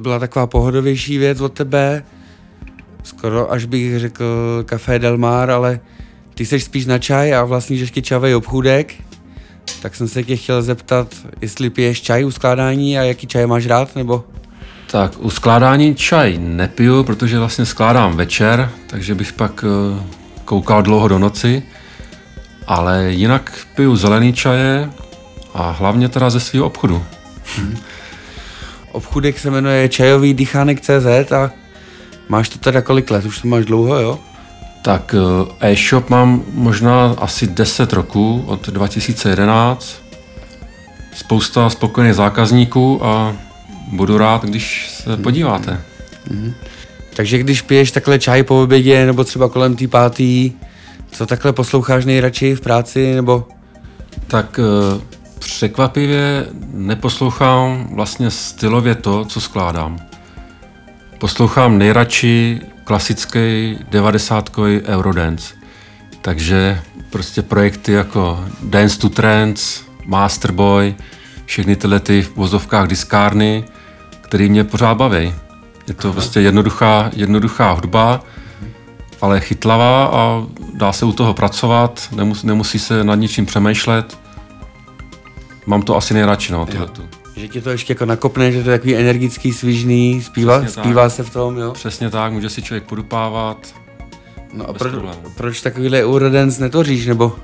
[0.00, 2.04] byla taková pohodovější věc od tebe.
[3.02, 4.24] Skoro až bych řekl
[4.64, 5.80] Café Del Mar, ale
[6.34, 8.94] ty jsi spíš na čaj a vlastně ještě čavej obchůdek.
[9.82, 13.66] Tak jsem se tě chtěl zeptat, jestli piješ čaj u skládání a jaký čaj máš
[13.66, 14.24] rád, nebo...
[14.90, 20.02] Tak u skládání čaj nepiju, protože vlastně skládám večer, takže bych pak eh,
[20.44, 21.62] koukal dlouho do noci.
[22.66, 24.90] Ale jinak piju zelený čaje
[25.54, 27.02] a hlavně teda ze svého obchodu.
[28.92, 31.50] Obchůdek se jmenuje čajový dýchánek CZ a
[32.28, 33.24] máš to teda kolik let?
[33.24, 34.18] Už to máš dlouho, jo?
[34.82, 35.14] Tak
[35.60, 40.02] eh, e-shop mám možná asi 10 roků, od 2011.
[41.14, 43.36] Spousta spokojených zákazníků a
[43.92, 45.80] budu rád, když se podíváte.
[47.16, 50.52] Takže když piješ takhle čaj po obědě nebo třeba kolem té pátý,
[51.10, 53.48] co takhle posloucháš nejradši v práci nebo...
[54.26, 55.00] Tak eh,
[55.40, 59.98] Překvapivě neposlouchám vlastně stylově to, co skládám.
[61.18, 64.50] Poslouchám nejradši klasický 90
[64.84, 65.54] Eurodance.
[66.22, 70.94] Takže prostě projekty jako Dance to Trance, Masterboy,
[71.44, 73.64] všechny tyhle ty v vozovkách diskárny,
[74.20, 75.34] které mě pořád baví.
[75.88, 78.20] Je to prostě jednoduchá, jednoduchá hudba,
[79.20, 84.19] ale chytlavá a dá se u toho pracovat, nemus, nemusí se nad ničím přemýšlet.
[85.66, 87.02] Mám to asi nejradši, no, tohletu.
[87.36, 90.84] Že tě to ještě jako nakopne, že to je takový energický, svižný, zpívá, Přesně tak.
[90.84, 91.72] zpívá se v tom, jo?
[91.72, 93.74] Přesně tak, může si člověk podupávat.
[94.54, 94.90] No a pro,
[95.36, 97.36] proč takovýhle Eurodance netvoříš, nebo?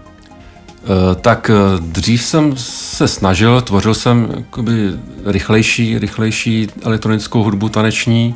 [0.85, 4.91] Eh, Tak eh, dřív jsem se snažil, tvořil jsem jakoby
[5.25, 8.35] rychlejší, rychlejší elektronickou hudbu taneční,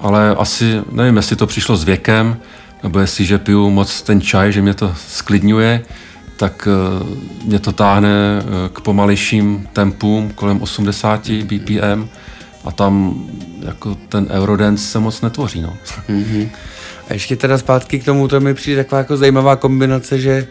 [0.00, 2.36] ale asi, nevím, jestli to přišlo s věkem,
[2.82, 5.84] nebo jestli, že piju moc ten čaj, že mě to sklidňuje,
[6.38, 7.04] tak eh,
[7.44, 12.08] mě to táhne eh, k pomalejším tempům kolem 80 BPM
[12.64, 13.24] a tam
[13.66, 15.60] jako ten Eurodance se moc netvoří.
[15.60, 15.76] No.
[17.08, 20.46] A ještě teda zpátky k tomu, to mi přijde taková jako zajímavá kombinace, že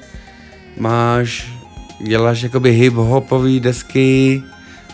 [0.80, 1.54] máš,
[2.00, 4.44] děláš jakoby hip-hopový desky,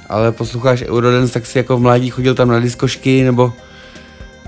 [0.10, 3.54] ale posloucháš Eurodance, tak si jako v mládí chodil tam na diskošky, nebo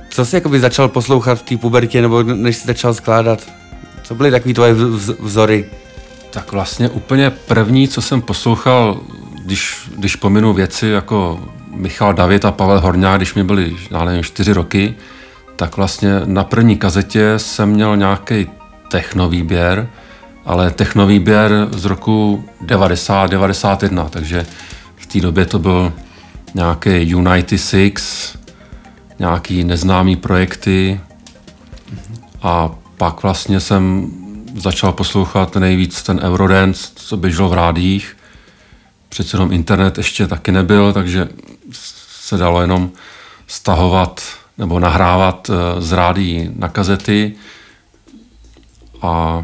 [0.10, 3.40] co jsi jakoby začal poslouchat v té pubertě, nebo než jsi začal skládat?
[4.04, 5.66] Co byly takový tvoje vz- vzory?
[6.36, 9.00] Tak vlastně úplně první, co jsem poslouchal,
[9.44, 11.40] když, když pominu věci jako
[11.72, 14.96] Michal David a Pavel Horňák, když mi byli, já nevím, čtyři roky,
[15.56, 18.50] tak vlastně na první kazetě jsem měl nějaký
[18.92, 19.88] technovýběr,
[20.46, 24.46] ale technovýběr z roku 90-91, takže
[24.96, 25.94] v té době to byl
[26.54, 28.30] nějaký United Six,
[29.20, 31.00] nějaký neznámý projekty
[32.42, 34.12] a pak vlastně jsem
[34.56, 38.18] začal poslouchat nejvíc ten Eurodance, co běžel v rádích.
[39.10, 41.30] Přece jenom internet ještě taky nebyl, takže
[42.22, 42.92] se dalo jenom
[43.48, 44.22] stahovat
[44.58, 47.34] nebo nahrávat eh, z rádí na kazety.
[49.02, 49.44] A,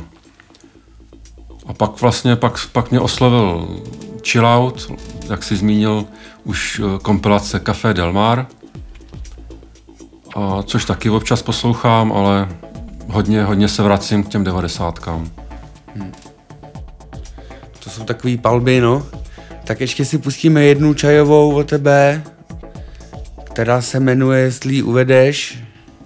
[1.65, 3.81] a pak vlastně, pak, pak mě oslovil
[4.27, 4.91] Chillout,
[5.29, 6.05] jak si zmínil,
[6.43, 8.47] už eh, kompilace Café Del Mar,
[10.35, 12.49] a což taky občas poslouchám, ale
[13.11, 15.31] hodně, hodně se vracím k těm devadesátkám.
[17.83, 19.05] To jsou takový palby, no.
[19.63, 22.23] Tak ještě si pustíme jednu čajovou od tebe,
[23.43, 25.59] která se jmenuje, jestli ji uvedeš.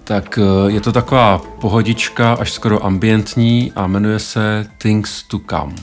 [0.03, 5.75] Tak eh, je to taková pohodička, až skoro ambientní a jmenuje se Things to Come.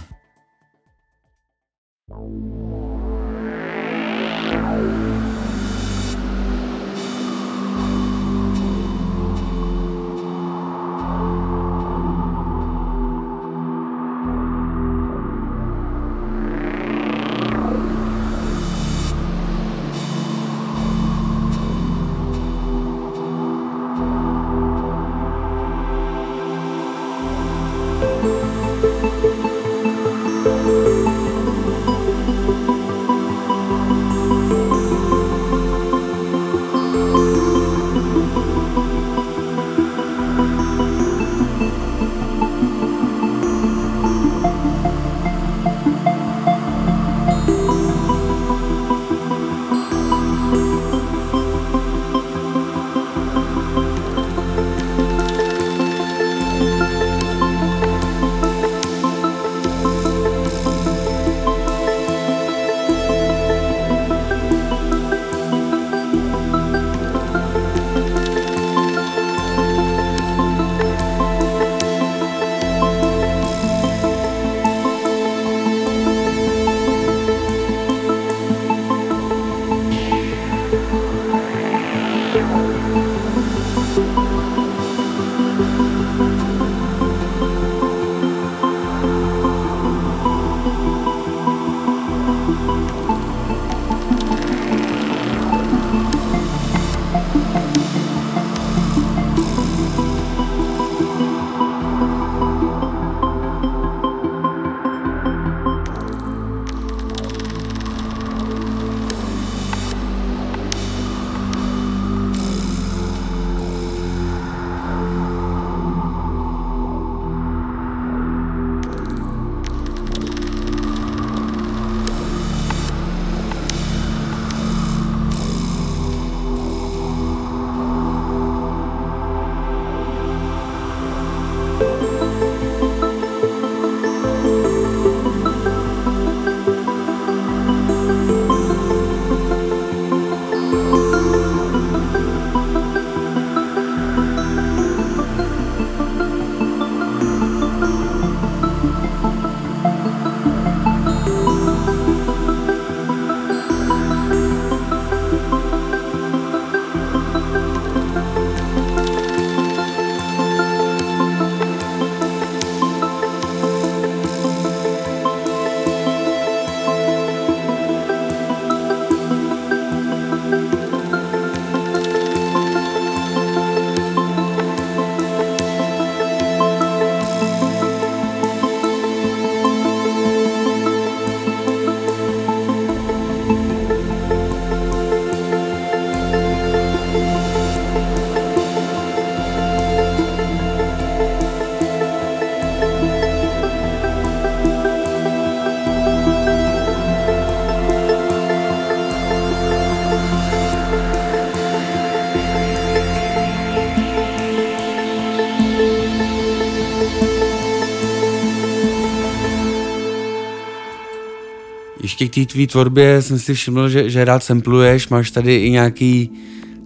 [212.22, 215.70] Ještě k té tvý tvorbě jsem si všiml, že, že rád sampluješ, máš tady i
[215.70, 216.30] nějaký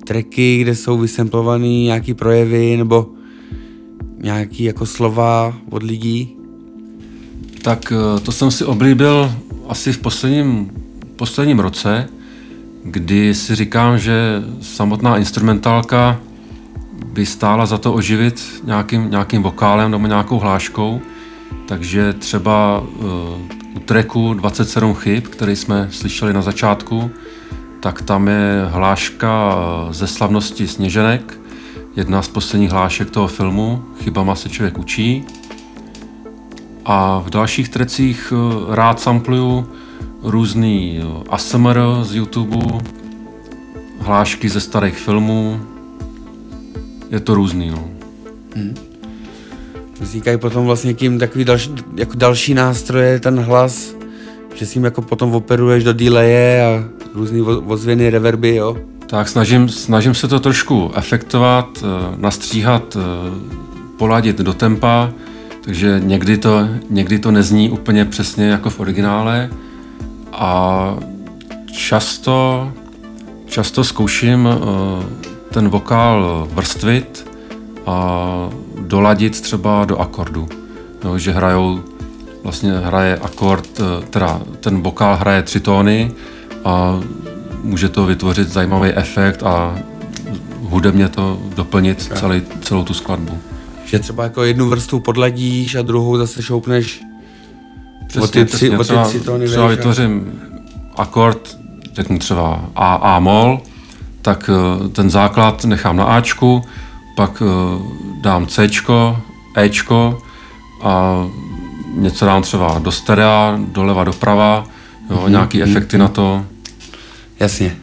[0.07, 3.11] tracky, kde jsou vysemplovaný nějaký projevy nebo
[4.19, 6.37] nějaký jako slova od lidí.
[7.63, 9.33] Tak eh, to jsem si oblíbil
[9.69, 10.71] asi v posledním,
[11.17, 12.09] posledním roce,
[12.85, 16.21] kdy si říkám, že samotná instrumentálka
[17.13, 21.01] by stála za to oživit nějakým, nějakým vokálem nebo nějakou hláškou.
[21.69, 27.11] Takže třeba uh, u treku 27 chyb, který jsme slyšeli na začátku,
[27.81, 29.57] tak tam je hláška
[29.91, 31.39] ze slavnosti Sněženek,
[31.97, 35.25] jedna z posledních hlášek toho filmu, chybama se člověk učí.
[36.85, 39.69] A v dalších trecích uh, rád sampluju
[40.23, 42.57] různý uh, ASMR z YouTube,
[43.99, 45.61] hlášky ze starých filmů,
[47.11, 47.89] je to různý, no.
[48.57, 48.86] Hmm.
[50.01, 53.95] Vznikají potom vlastně tím takový další, jako další nástroje, ten hlas,
[54.55, 56.85] že s ním jako potom operuješ do delaye a
[57.15, 58.77] různý ozvěny, reverby, jo?
[59.07, 63.01] Tak snažím, snažím se to trošku efektovat, eh, nastříhat, eh,
[63.99, 65.11] poladit do tempa,
[65.65, 69.51] takže někdy to, někdy to nezní úplně přesně jako v originále
[70.33, 70.97] a
[71.73, 72.73] často,
[73.47, 77.31] často zkouším eh, ten vokál vrstvit
[77.87, 78.51] a
[78.81, 80.49] doladit třeba do akordu.
[81.05, 81.83] No, že hrajou,
[82.45, 86.13] vlastně hraje akord, eh, teda ten vokál hraje tři tóny
[86.65, 87.01] a
[87.63, 89.79] může to vytvořit zajímavý efekt a
[90.61, 93.39] hudebně to doplnit celý, celou tu skladbu.
[93.85, 97.03] Že třeba jako jednu vrstvu podladíš a druhou zase šoupneš
[98.07, 100.41] přesně, o ty tři, přesně, o ty tři tóny třeba, třeba vytvořím
[100.97, 101.57] akord,
[101.95, 103.61] řeknu třeba A, A mol,
[104.23, 106.63] tak eh, ten základ nechám na Ačku,
[107.17, 107.83] pak eh,
[108.21, 109.19] dám Cčko,
[109.57, 110.23] Ečko
[110.83, 111.25] a
[111.95, 114.65] něco dám třeba do sterea, doleva, doprava,
[115.11, 115.31] jo, mm-hmm.
[115.31, 115.71] nějaký mhm.
[115.71, 116.45] efekty na to.
[117.41, 117.77] Jasně.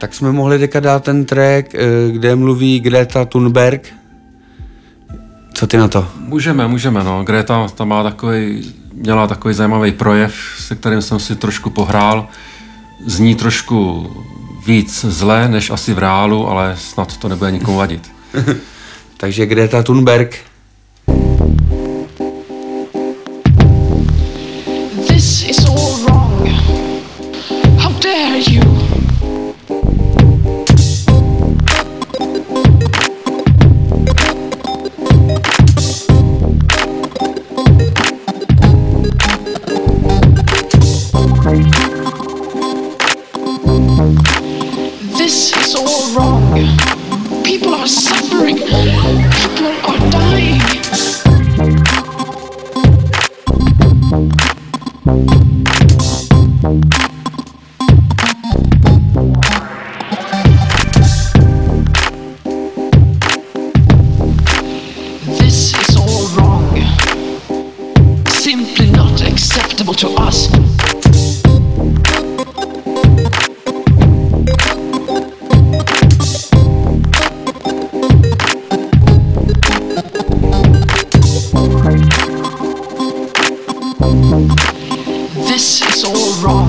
[0.00, 1.78] Tak jsme mohli teďka dát ten track, eh,
[2.10, 3.94] kde mluví Greta Thunberg.
[5.54, 6.08] Co ty na to?
[6.18, 7.24] Můžeme, můžeme, no.
[7.24, 12.26] Greta tam má takový, měla takový zajímavý projev, se kterým jsem si trošku pohrál.
[13.06, 14.10] Zní trošku
[14.66, 18.13] víc zlé, než asi v reálu, ale snad to nebude nikomu vadit.
[19.16, 20.38] Takže Greta Thunberg.
[86.04, 86.68] so wrong.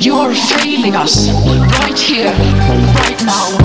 [0.00, 1.28] You are failing us
[1.80, 2.32] right here,
[2.94, 3.56] right now.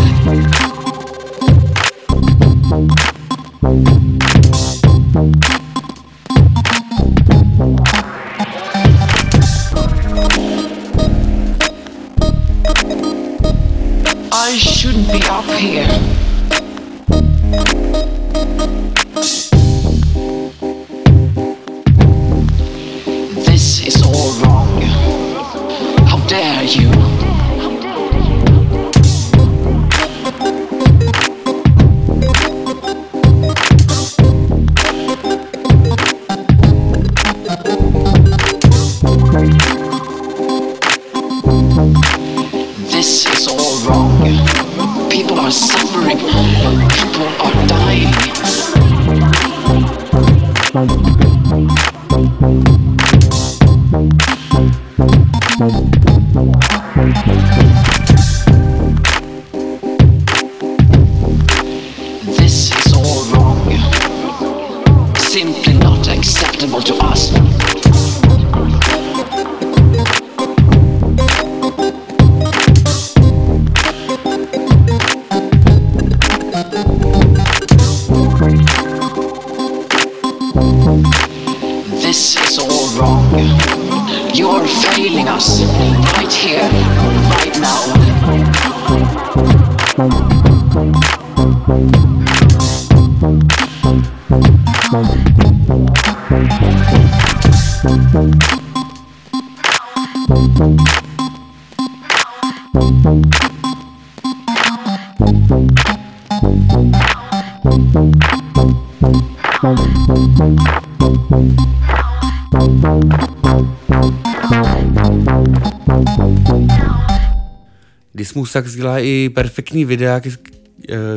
[118.16, 120.30] Dismusax dělá i perfektní videa ke,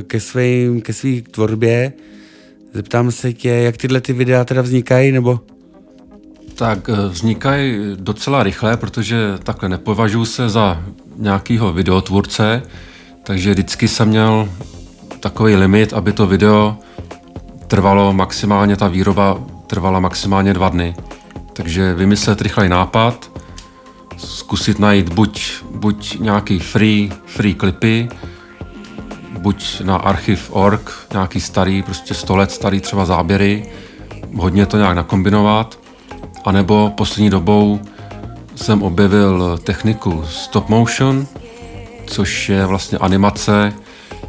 [0.07, 0.92] ke, svým, ke
[1.30, 1.92] tvorbě.
[2.74, 5.40] Zeptám se tě, jak tyhle ty videa teda vznikají, nebo
[6.55, 10.84] Tak eh, vznikají docela rychle, protože takhle nepovažuji se za
[11.16, 12.62] nějakého videotvůrce,
[13.24, 14.48] takže vždycky jsem měl
[15.25, 16.77] takový limit, aby to video
[17.68, 20.95] trvalo maximálně, ta výroba trvala maximálně dva dny.
[21.53, 23.31] Takže vymyslet rychlej nápad,
[24.16, 28.09] zkusit najít buď, buď nějaký free, free klipy,
[29.39, 33.66] buď na archiv.org, nějaký starý, prostě 100 let starý třeba záběry,
[34.37, 35.79] hodně to nějak nakombinovat,
[36.45, 37.81] anebo poslední dobou
[38.55, 41.27] jsem objevil techniku stop motion,
[42.07, 43.72] což je vlastně animace,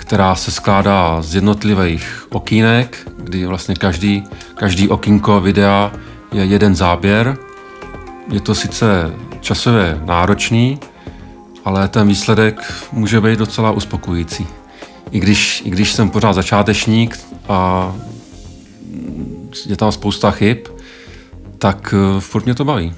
[0.06, 4.24] která se skládá z jednotlivých okýnek, kdy vlastně každý,
[4.56, 5.92] každý okýnko videa
[6.34, 7.38] je jeden záběr.
[8.32, 10.80] Je to sice časově náročný,
[11.66, 14.48] ale ten výsledek může být docela uspokojující.
[15.12, 17.92] I když, I když jsem pořád začátečník a
[19.66, 20.58] je tam spousta chyb,
[21.58, 22.94] tak eh, furt mě to baví.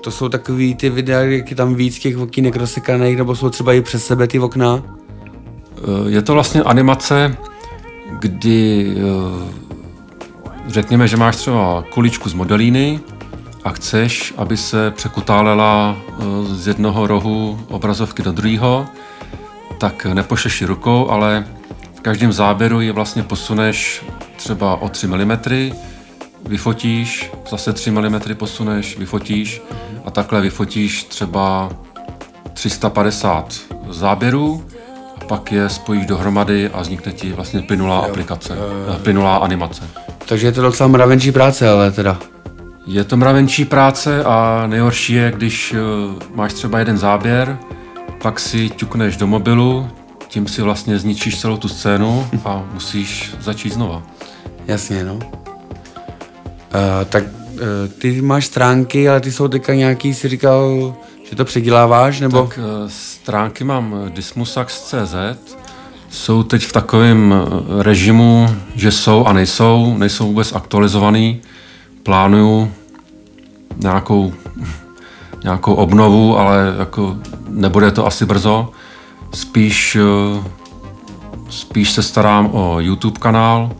[0.00, 3.72] to jsou takový ty videa, jak je tam víc těch okýnek rozsekaných, nebo jsou třeba
[3.72, 4.82] i přes sebe ty okna?
[5.84, 7.36] Eh, Je to vlastně animace,
[8.18, 9.02] kdy eh,
[10.66, 13.00] řekněme, že máš třeba kuličku z modelíny
[13.64, 16.22] a chceš, aby se překutálela eh,
[16.54, 18.86] z jednoho rohu obrazovky do druhého,
[19.78, 21.44] tak nepošleš ji rukou, ale
[21.94, 24.04] v každém záběru ji vlastně posuneš
[24.36, 25.38] třeba o 3 mm,
[26.46, 29.62] vyfotíš, zase 3 mm posuneš, vyfotíš
[30.04, 31.70] a takhle vyfotíš třeba
[32.54, 33.54] 350
[33.88, 34.64] záběrů
[35.28, 38.54] pak je spojíš dohromady a vznikne ti vlastně plynulá aplikace,
[38.94, 39.82] eh, plynulá animace.
[40.26, 42.18] Takže je to docela mravenčí práce, ale teda.
[42.86, 45.78] Je to mravenčí práce a nejhorší je, když eh,
[46.34, 47.58] máš třeba jeden záběr,
[48.22, 49.88] pak si ťukneš do mobilu,
[50.28, 54.02] tím si vlastně zničíš celou tu scénu a musíš začít znova.
[54.66, 55.14] Jasně, no.
[55.14, 55.20] Uh,
[57.08, 57.58] tak uh,
[57.98, 60.94] ty máš stránky, ale ty jsou teďka nějaký, si říkal,
[61.34, 62.42] že to předěláváš, nebo?
[62.42, 65.14] Tak eh, stránky mám eh, dismusax.cz,
[66.10, 71.40] jsou teď v takovém eh, režimu, že jsou a nejsou, nejsou vůbec aktualizovaný.
[72.02, 72.72] Plánuju
[73.76, 74.32] nějakou,
[75.42, 77.16] nějakou obnovu, ale jako
[77.48, 78.70] nebude to asi brzo.
[79.34, 79.96] Spíš,
[81.50, 83.70] spíš se starám o YouTube kanál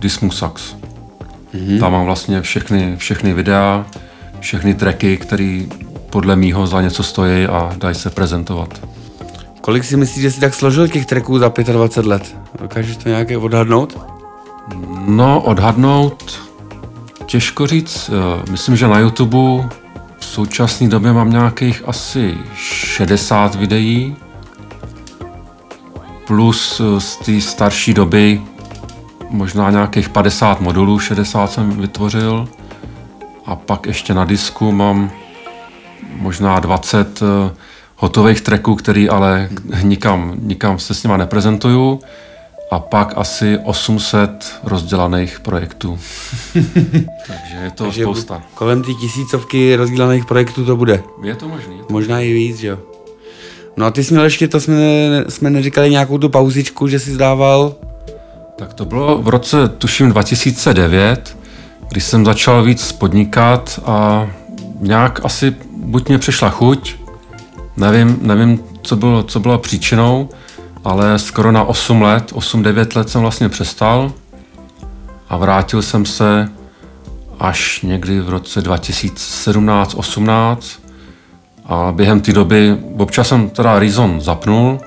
[0.00, 0.76] Dismusax.
[1.54, 1.80] Mm-hmm.
[1.80, 3.86] Tam mám vlastně všechny, všechny videa,
[4.40, 5.62] všechny tracky, které
[6.14, 8.80] podle mýho za něco stojí a dají se prezentovat.
[9.60, 12.36] Kolik si myslíš, že jsi tak složil těch tracků za 25 let?
[12.60, 13.98] Dokážeš to nějaké odhadnout?
[15.06, 16.40] No, odhadnout,
[17.26, 18.10] těžko říct.
[18.10, 19.68] Eh, Myslím, že na YouTube
[20.18, 24.16] v současné době mám nějakých asi 60 videí,
[26.26, 28.42] plus eh, z té starší doby
[29.30, 32.48] možná nějakých 50 modulů, 60 jsem vytvořil.
[33.46, 35.10] A pak ještě na disku mám
[36.16, 37.50] možná 20 eh,
[37.96, 39.48] hotových tracků, který ale
[39.82, 42.00] nikam, nikam se s nima neprezentuju.
[42.70, 44.30] A pak asi 800
[44.64, 45.98] rozdělaných projektů.
[47.26, 48.42] Takže je to Takže spousta.
[48.54, 51.02] Kolem té tisícovky rozdílených projektů to bude.
[51.22, 51.76] Je to možný.
[51.76, 51.92] Je to...
[51.92, 52.78] Možná i víc, že jo.
[53.76, 54.74] No a ty jsi měl ještě, to jsme,
[55.28, 57.74] jsme neříkali nějakou tu pauzičku, že jsi zdával.
[58.56, 61.36] Tak to bylo v roce, tuším, 2009,
[61.88, 64.26] kdy jsem začal víc podnikat a
[64.80, 66.96] nějak asi buď mě přešla chuť,
[67.76, 70.28] nevím, nevím co, bylo, co bylo příčinou,
[70.84, 74.12] ale skoro na 8 let, 8-9 let jsem vlastně přestal
[75.28, 76.48] a vrátil jsem se
[77.40, 80.58] až někdy v roce 2017-18
[81.66, 84.80] a během té doby, občas jsem teda Reason zapnul,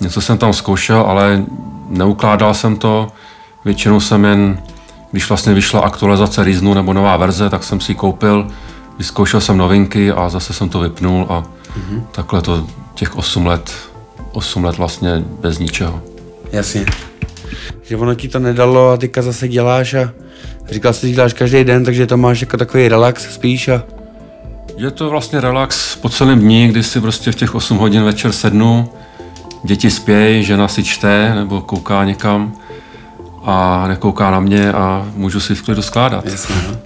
[0.00, 1.44] něco jsem tam zkoušel, ale
[1.88, 3.08] neukládal jsem to,
[3.64, 4.62] většinou jsem jen,
[5.12, 8.46] když vlastně vyšla aktualizace Reasonu nebo nová verze, tak jsem si koupil,
[8.98, 12.02] vyzkoušel jsem novinky a zase jsem to vypnul a mm-hmm.
[12.12, 13.72] takhle to těch 8 let,
[14.32, 16.02] 8 let vlastně bez ničeho.
[16.52, 16.86] Jasně.
[17.82, 20.12] Že ono ti to nedalo a teďka zase děláš a
[20.70, 23.82] říkal jsi, že děláš každý den, takže to máš jako takový relax spíš a
[24.76, 28.32] Je to vlastně relax po celém dní, kdy si prostě v těch 8 hodin večer
[28.32, 28.88] sednu,
[29.64, 32.52] děti spějí, žena si čte nebo kouká někam
[33.44, 36.24] a nekouká na mě a můžu si v klidu skládat.
[36.24, 36.85] Jasně, no.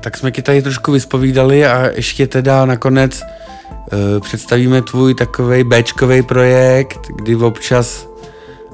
[0.00, 6.22] Tak jsme ti tady trošku vyspovídali a ještě teda nakonec uh, představíme tvůj takový Bčkový
[6.22, 8.08] projekt, kdy občas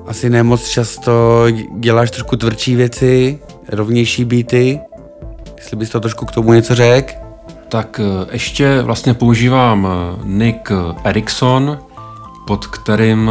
[0.06, 1.46] asi nemoc často
[1.78, 4.80] děláš trošku tvrdší věci, rovnější beaty.
[5.56, 7.12] Jestli bys to trošku k tomu něco řekl?
[7.68, 10.72] Tak eh, ještě vlastně používám eh, nick
[11.04, 11.78] Ericsson,
[12.46, 13.30] pod kterým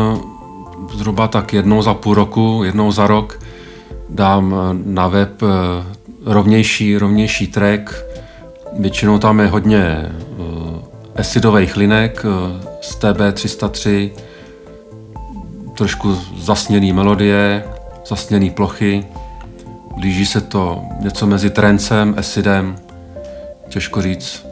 [0.93, 3.39] zhruba tak jednou za půl roku, jednou za rok
[4.09, 5.41] dám na web
[6.25, 7.95] rovnější, rovnější track.
[8.79, 10.45] Většinou tam je hodně uh,
[11.15, 14.11] acidových linek uh, z TB303,
[15.77, 17.63] trošku zasněný melodie,
[18.05, 19.05] zasněný plochy.
[19.97, 22.75] Blíží se to něco mezi trencem, acidem,
[23.69, 24.45] těžko říct.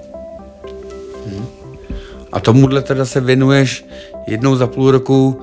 [2.32, 3.86] A tomuhle teda se věnuješ
[4.28, 5.42] jednou za půl roku.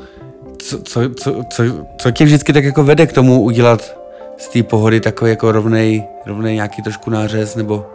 [0.58, 1.62] Co, co, co, co,
[1.98, 3.98] co tě vždycky tak jako vede k tomu udělat
[4.38, 7.86] z té pohody takový jako rovnej, rovnej nějaký trošku nářez, nebo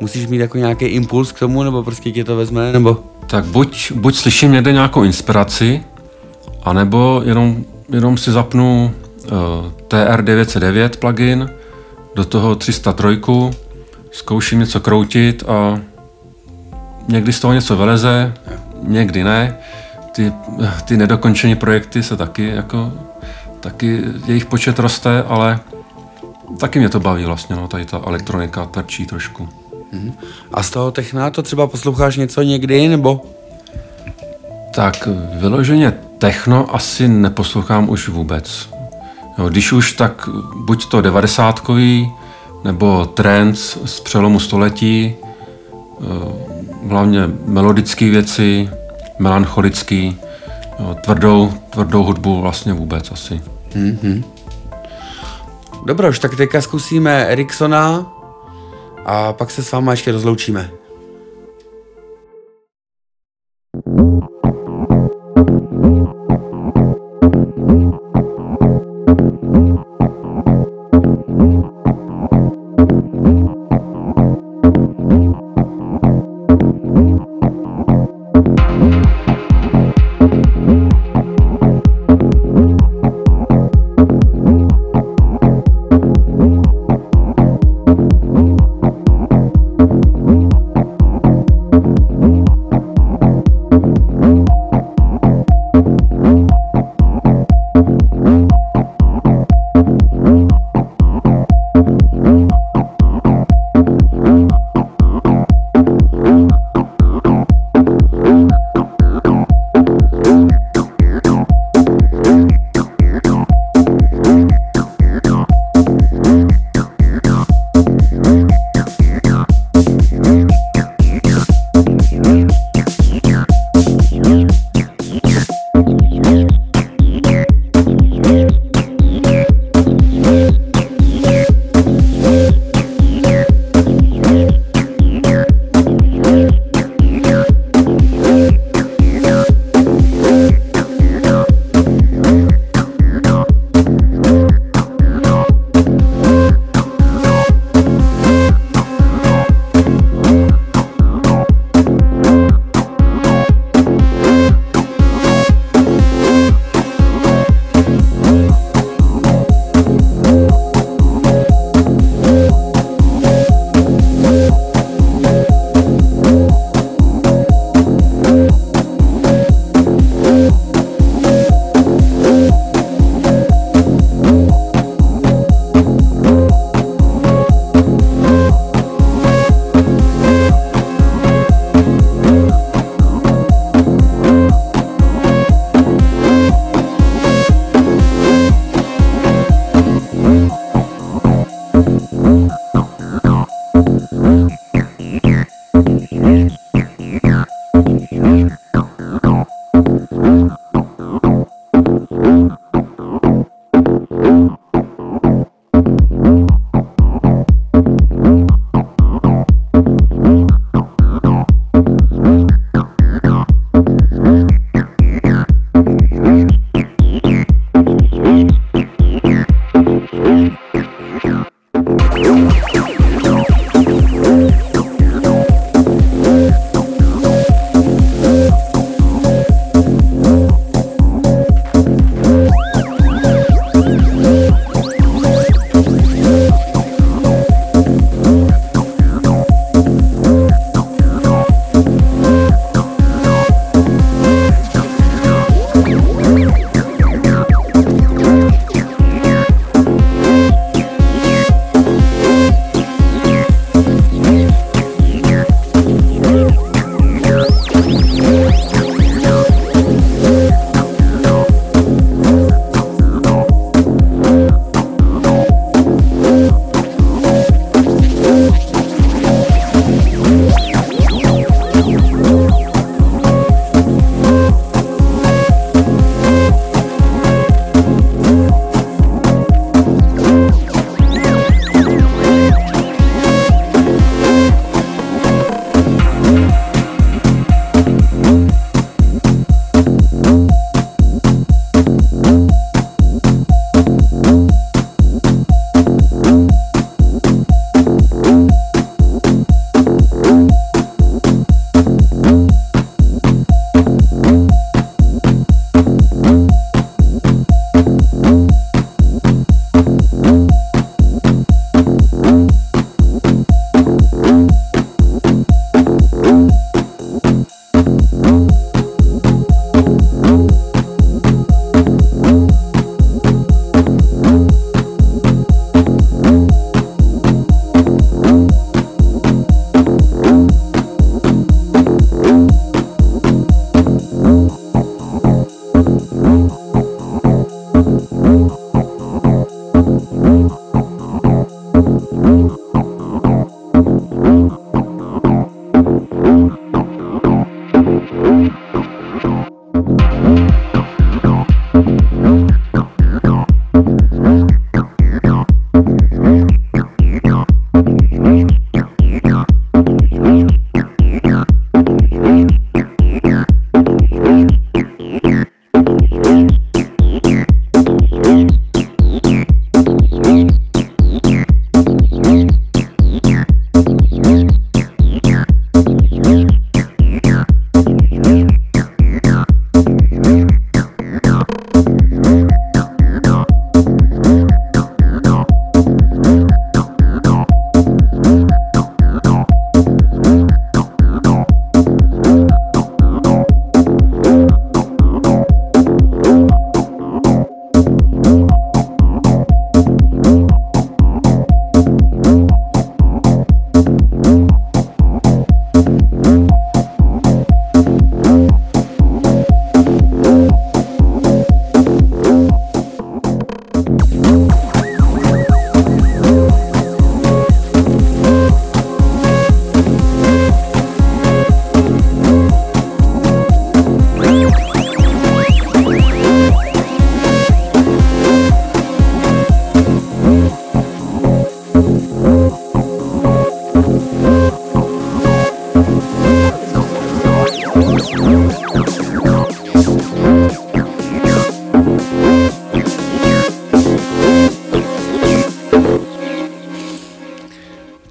[0.00, 2.98] musíš mít jako nějaký impuls k tomu, nebo prostě tě to vezme, nebo?
[3.26, 5.82] Tak buď, buď slyším někde nějakou inspiraci,
[6.62, 8.92] anebo jenom, jenom si zapnu
[9.24, 9.30] uh,
[9.88, 11.50] TR909 plugin,
[12.14, 13.20] do toho 303,
[14.10, 15.80] zkouším něco kroutit a
[17.08, 18.32] někdy z toho něco vyleze,
[18.82, 19.58] někdy ne.
[20.12, 20.32] Ty,
[20.84, 22.92] ty nedokončené projekty se taky jako
[23.60, 25.60] taky jejich počet roste, ale
[26.58, 29.48] taky mě to baví vlastně, no, tady ta elektronika trčí trošku.
[29.92, 30.12] Mhm.
[30.52, 33.20] A z toho techna to třeba posloucháš něco někdy, nebo?
[34.74, 35.08] Tak
[35.40, 38.68] vyloženě techno asi neposlouchám už vůbec.
[39.38, 42.12] Jo, když už, tak buď to devadesátkový,
[42.64, 46.04] nebo trends z přelomu století, eh,
[46.88, 48.70] hlavně melodické věci,
[49.18, 50.16] melancholický,
[50.78, 53.40] jo, tvrdou, tvrdou hudbu vlastně vůbec asi.
[53.72, 54.24] Mm-hmm.
[55.84, 58.12] Dobroš, tak teďka zkusíme Eriksona
[59.04, 60.79] a pak se s váma ještě rozloučíme.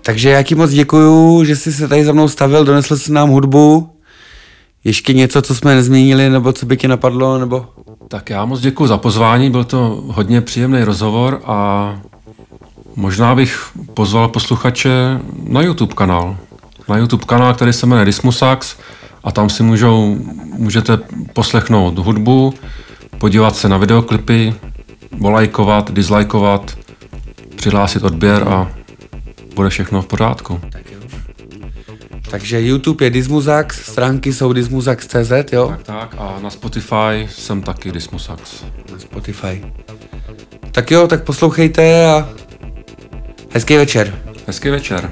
[0.10, 3.30] Takže já ti moc děkuju, že jsi se tady za mnou stavil, donesl jsi nám
[3.30, 3.90] hudbu.
[4.84, 7.66] Ještě něco, co jsme nezmínili, nebo co by tě napadlo, nebo...
[8.08, 12.00] Tak já moc děkuji za pozvání, byl to hodně příjemný rozhovor a
[12.96, 16.38] možná bych pozval posluchače na YouTube kanál.
[16.88, 18.76] Na YouTube kanál, který se jmenuje Dismusax
[19.24, 20.18] a tam si můžou,
[20.58, 21.00] můžete
[21.34, 22.54] poslechnout hudbu,
[23.18, 24.56] podívat se na videoklipy,
[25.12, 26.78] volajkovat, dislajkovat,
[27.56, 28.79] přihlásit odběr a
[29.56, 30.62] bude všechno v pořádku.
[32.30, 35.68] Takže YouTube je Dismusax, stránky jsou dismusax.cz, jo?
[35.68, 38.64] Tak, tak a na Spotify jsem taky Dismusax.
[38.92, 39.66] Na Spotify.
[40.72, 42.30] Tak jo, tak poslouchejte a
[43.54, 44.22] hezký večer.
[44.48, 45.10] Hezký večer.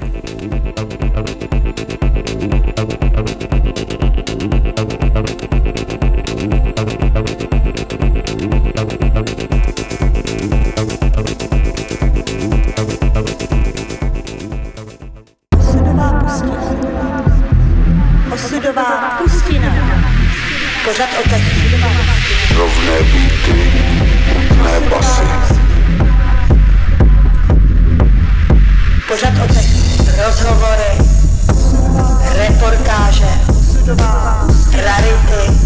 [34.72, 35.58] rarity,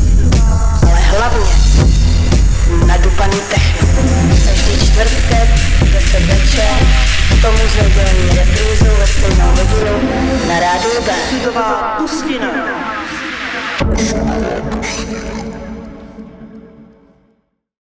[0.83, 1.51] ale hlavně
[2.87, 3.89] nadupaný techno.
[4.45, 5.49] Každý čtvrtek,
[5.93, 6.77] 10 večer,
[7.43, 9.07] to muzeum dělení reprízu ve
[10.49, 11.13] na rádiu B.
[11.99, 12.49] Pustina.